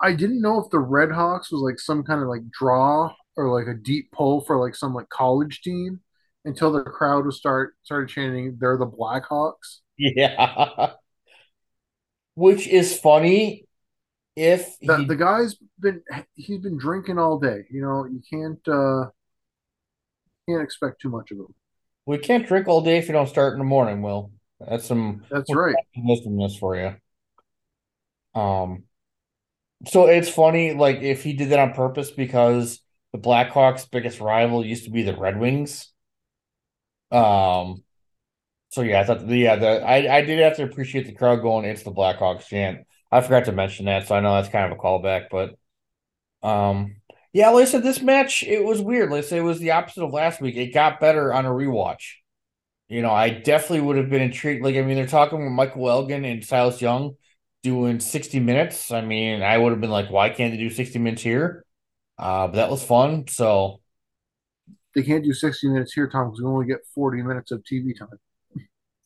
[0.00, 3.58] I didn't know if the Red Hawks was like some kind of like draw or
[3.58, 6.00] like a deep pull for like some like college team
[6.44, 9.78] until the crowd was start started chanting they're the Blackhawks.
[9.96, 10.90] Yeah.
[12.34, 13.66] Which is funny
[14.36, 16.02] if The, he, the guy's been
[16.34, 17.64] he's been drinking all day.
[17.70, 19.10] You know, you can't uh
[20.48, 21.54] can't expect too much of him.
[22.06, 24.30] we can't drink all day if you don't start in the morning, Will.
[24.60, 25.76] That's some That's right.
[25.96, 26.96] wisdomness for you.
[28.34, 28.84] Um,
[29.86, 32.80] so it's funny, like if he did that on purpose because
[33.12, 35.92] the Blackhawks' biggest rival used to be the Red Wings.
[37.10, 37.83] Um,
[38.74, 41.64] so yeah, I thought, yeah, the I I did have to appreciate the crowd going,
[41.64, 42.86] "It's the Blackhawks" chant.
[43.12, 45.56] I forgot to mention that, so I know that's kind of a callback, but
[46.46, 46.96] um,
[47.32, 49.10] yeah, like I said, this match it was weird.
[49.12, 50.56] Let's say it was the opposite of last week.
[50.56, 52.14] It got better on a rewatch.
[52.88, 54.64] You know, I definitely would have been intrigued.
[54.64, 57.16] Like, I mean, they're talking with Michael Elgin and Silas Young
[57.62, 58.92] doing 60 minutes.
[58.92, 61.64] I mean, I would have been like, why can't they do 60 minutes here?
[62.18, 63.26] Uh, but that was fun.
[63.28, 63.80] So,
[64.94, 67.94] They can't do 60 minutes here, Tom, because we only get 40 minutes of TV
[67.94, 68.18] time.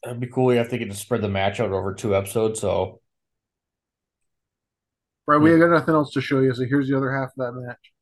[0.02, 0.52] That'd be cool.
[0.52, 2.60] You have to get to spread the match out over two episodes.
[2.60, 3.00] So,
[5.26, 7.52] Right, we got nothing else to show you, so here's the other half of that
[7.52, 7.92] match.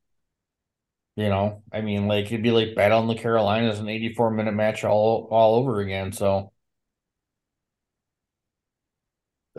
[1.16, 4.52] you know, I mean, like, it'd be like Battle in the Carolinas, an 84 minute
[4.54, 6.12] match all, all over again.
[6.12, 6.52] So,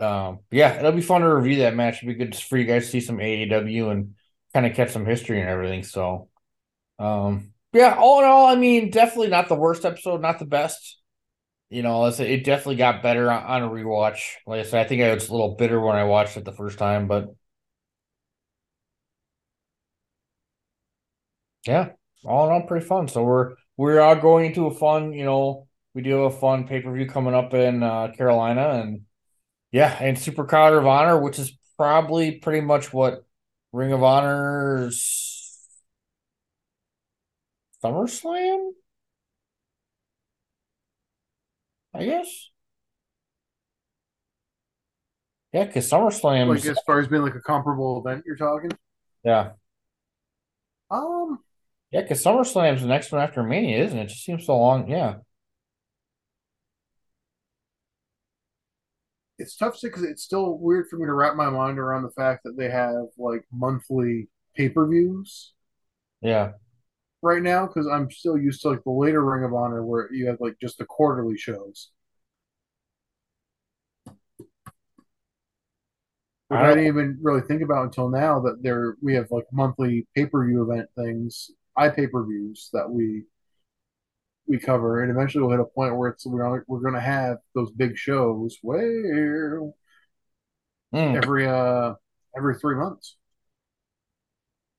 [0.00, 1.96] um, yeah, it'll be fun to review that match.
[1.96, 4.14] It'd be good for you guys to see some AAW and
[4.54, 5.82] kind of catch some history and everything.
[5.82, 6.28] So,
[6.98, 10.97] um, yeah, all in all, I mean, definitely not the worst episode, not the best.
[11.70, 14.20] You know, it definitely got better on, a rewatch.
[14.46, 16.52] Like I said, I think I was a little bitter when I watched it the
[16.52, 17.34] first time, but
[21.66, 21.90] yeah,
[22.24, 23.08] all in all, pretty fun.
[23.08, 26.66] So we're we're all going into a fun, you know, we do have a fun
[26.66, 29.02] pay per view coming up in uh, Carolina, and
[29.72, 33.24] yeah, and Super Card of Honor, which is probably pretty much what
[33.72, 35.58] Ring of Honor's
[37.82, 38.72] SummerSlam,
[41.98, 42.50] I guess.
[45.52, 48.70] Yeah, because SummerSlam, Like as far as being like a comparable event, you're talking.
[49.24, 49.52] yeah,
[50.90, 51.40] Um,
[51.90, 54.02] yeah, because SummerSlam's the next one after Mania, isn't it?
[54.02, 54.88] It just seems so long.
[54.88, 55.16] Yeah,
[59.38, 62.42] it's tough because it's still weird for me to wrap my mind around the fact
[62.44, 65.52] that they have like monthly pay per views
[66.20, 66.52] yeah,
[67.22, 70.26] right now because I'm still used to like the later Ring of Honor where you
[70.28, 71.90] have like just the quarterly shows.
[76.48, 79.46] Which I I, didn't even really think about until now that there we have like
[79.52, 83.24] monthly pay per view event things, i pay per views that we
[84.46, 87.38] we cover, and eventually we'll hit a point where it's we're we're going to have
[87.54, 89.60] those big shows where
[90.94, 91.16] Mm.
[91.22, 91.94] every uh
[92.36, 93.16] every three months.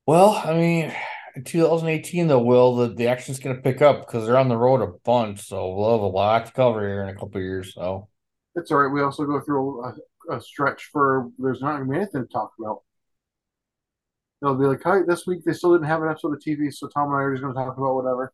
[0.05, 0.93] Well, I mean,
[1.45, 4.87] 2018 though, Will the, the action's gonna pick up because they're on the road a
[5.03, 7.73] bunch, so we'll have a lot to cover here in a couple of years.
[7.73, 8.07] So
[8.55, 8.91] It's all right.
[8.91, 12.27] We also go through a, a stretch for there's not going to be anything to
[12.27, 12.81] talk about.
[14.41, 16.87] They'll be like, "Hi, this week they still didn't have an episode of TV, so
[16.87, 18.33] Tom and I are just going to talk about whatever."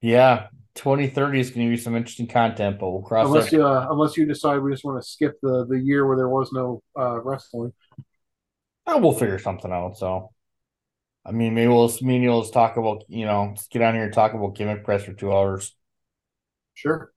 [0.00, 4.16] yeah, 2030 is gonna be some interesting content, but we'll cross Unless you uh, unless
[4.16, 7.20] you decide we just want to skip the the year where there was no uh,
[7.20, 7.72] wrestling.
[8.86, 9.98] Oh, we'll figure something out.
[9.98, 10.30] So,
[11.24, 13.94] I mean, maybe we'll me and you'll just talk about you know, let's get on
[13.94, 15.74] here and talk about gimmick press for two hours.
[16.74, 17.12] Sure.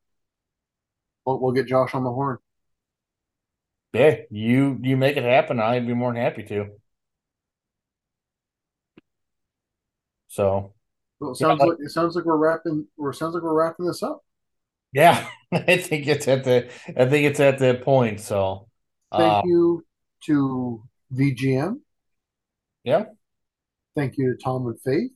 [1.26, 2.38] We'll, we'll get Josh on the horn.
[3.94, 5.60] Yeah, you you make it happen.
[5.60, 6.80] I'd be more than happy to.
[10.28, 10.74] So
[11.20, 11.68] Well, it sounds Yeah.
[11.70, 12.88] like it sounds like we're wrapping.
[12.98, 14.24] Or sounds like we're wrapping this up.
[14.92, 18.20] yeah, I think it's at the I think it's at the point.
[18.20, 18.68] So
[19.16, 19.86] Thank uh, you
[20.26, 21.82] to VGM.
[22.84, 23.06] Yeah.
[23.96, 25.12] Thank you to Tom and Faith.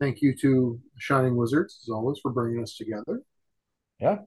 [0.00, 3.20] Thank you to Shining Wizards, as always, for bringing us together.
[4.00, 4.18] Yeah.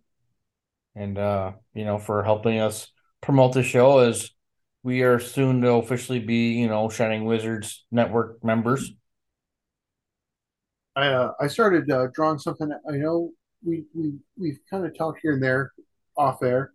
[0.96, 2.90] And uh, you know, for helping us
[3.22, 4.32] promote the show as
[4.84, 8.92] we are soon to officially be, you know, Shining Wizards Network members.
[10.96, 12.72] I uh, I started uh, drawing something.
[12.72, 13.32] I know
[13.66, 15.72] we we we've kind of talked here and there
[16.18, 16.72] off air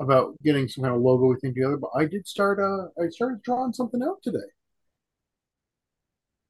[0.00, 2.58] about getting some kind of logo we think together, but I did start.
[2.58, 4.38] Uh, I started drawing something out today.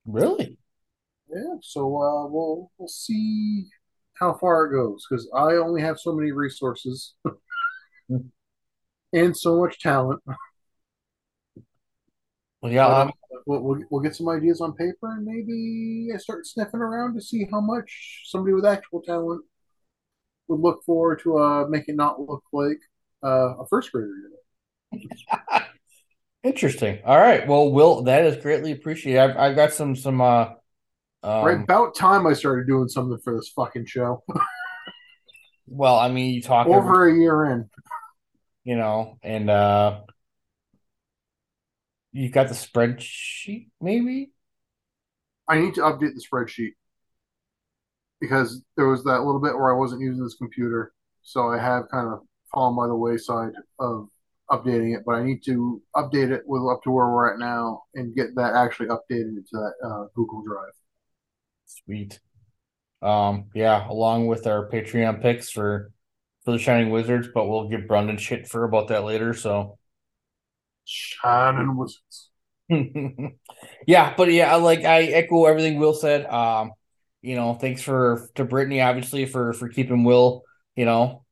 [0.06, 0.56] Really?
[1.28, 3.66] Yeah, so uh, we'll we'll see
[4.14, 7.14] how far it goes because I only have so many resources
[9.12, 10.20] and so much talent.
[12.62, 12.86] Well, yeah.
[12.86, 13.12] Uh, um,
[13.46, 17.20] we'll, we'll we'll get some ideas on paper and maybe I start sniffing around to
[17.20, 19.44] see how much somebody with actual talent
[20.48, 22.80] would look for to uh, make it not look like
[23.24, 24.12] uh, a first grader
[24.92, 25.62] did it.
[26.42, 27.00] interesting.
[27.04, 27.46] All right.
[27.46, 29.20] Well, Will, that is greatly appreciated.
[29.20, 30.46] I've I've got some some uh
[31.22, 34.22] um, right about time I started doing something for this fucking show.
[35.66, 37.68] well, I mean, you talk every- Over a year in.
[38.64, 40.00] you know, and uh
[42.12, 44.32] you got the spreadsheet, maybe?
[45.48, 46.72] I need to update the spreadsheet
[48.20, 50.92] because there was that little bit where I wasn't using this computer,
[51.22, 52.20] so I have kind of
[52.52, 54.08] fallen by the wayside of
[54.50, 55.02] updating it.
[55.06, 58.34] But I need to update it with up to where we're at now and get
[58.36, 60.72] that actually updated into that uh, Google Drive.
[61.66, 62.20] Sweet.
[63.02, 65.92] Um, yeah, along with our Patreon picks for
[66.44, 69.34] for the Shining Wizards, but we'll give Brundan shit for about that later.
[69.34, 69.78] So
[70.84, 72.30] Shining Wizards.
[73.86, 76.26] yeah, but yeah, like I echo everything Will said.
[76.26, 76.72] Um,
[77.22, 80.42] you know, thanks for to Brittany obviously for for keeping Will,
[80.76, 81.24] you know,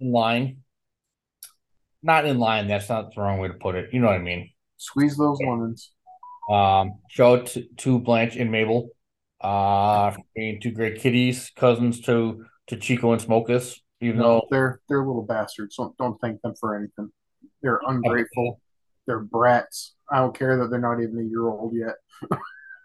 [0.00, 0.62] in line.
[2.02, 3.90] Not in line, that's not the wrong way to put it.
[3.92, 4.50] You know what I mean.
[4.76, 5.92] Squeeze those lemons.
[6.48, 8.90] Um, shout out to, Blanche and Mabel,
[9.40, 13.80] uh, being two great kitties, cousins to to Chico and Smokus.
[14.00, 15.76] Even though They're they're little bastards.
[15.76, 17.10] Don't don't thank them for anything.
[17.62, 18.60] They're ungrateful.
[19.06, 19.94] They're brats.
[20.10, 21.96] I don't care that they're not even a year old yet.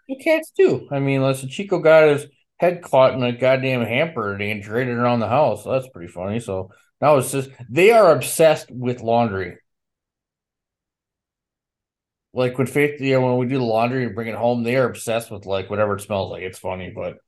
[0.08, 0.88] the cats too.
[0.90, 2.26] I mean, listen, Chico got his
[2.58, 5.64] head caught in a goddamn hamper and he dragged it around the house.
[5.64, 6.40] That's pretty funny.
[6.40, 6.70] So
[7.04, 9.58] now it's just they are obsessed with laundry.
[12.32, 14.88] Like with Faith, yeah, when we do the laundry and bring it home, they are
[14.88, 16.42] obsessed with like whatever it smells like.
[16.42, 17.18] It's funny, but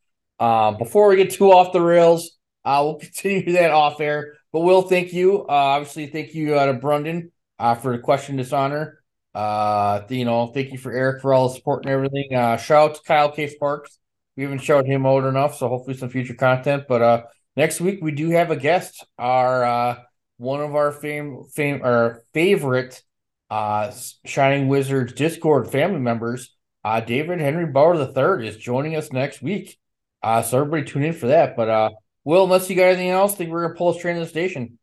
[0.43, 4.33] um, before we get too off the rails, uh, we'll continue that off air.
[4.51, 5.43] But Will, thank you.
[5.43, 9.03] Uh, obviously, thank you uh, to Brundan uh, for the question dishonor.
[9.35, 12.35] Uh, you know, thank you for Eric for all the support and everything.
[12.35, 13.49] Uh, shout out to Kyle K.
[13.49, 13.99] Sparks.
[14.39, 16.85] We haven't shouted him out enough, so hopefully some future content.
[16.89, 17.23] But uh,
[17.57, 19.05] next week we do have a guest.
[19.19, 19.97] Our uh,
[20.37, 23.03] one of our fame, fame, our favorite
[23.51, 23.93] uh,
[24.25, 26.55] Shining Wizards Discord family members,
[26.85, 29.79] uh, David Henry Bauer III, is joining us next week.
[30.23, 31.57] Uh, so everybody tune in for that.
[31.57, 31.91] But uh,
[32.25, 34.29] Will, unless you got anything else, I think we're gonna pull this train to the
[34.29, 34.79] station.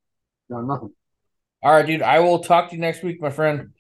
[0.50, 0.94] No, nothing.
[1.62, 2.02] All right, dude.
[2.02, 3.72] I will talk to you next week, my friend.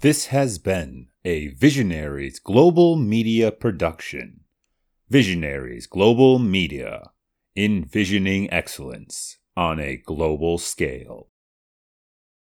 [0.00, 4.40] This has been a Visionaries Global Media production.
[5.08, 7.10] Visionaries Global Media,
[7.56, 11.28] envisioning excellence on a global scale.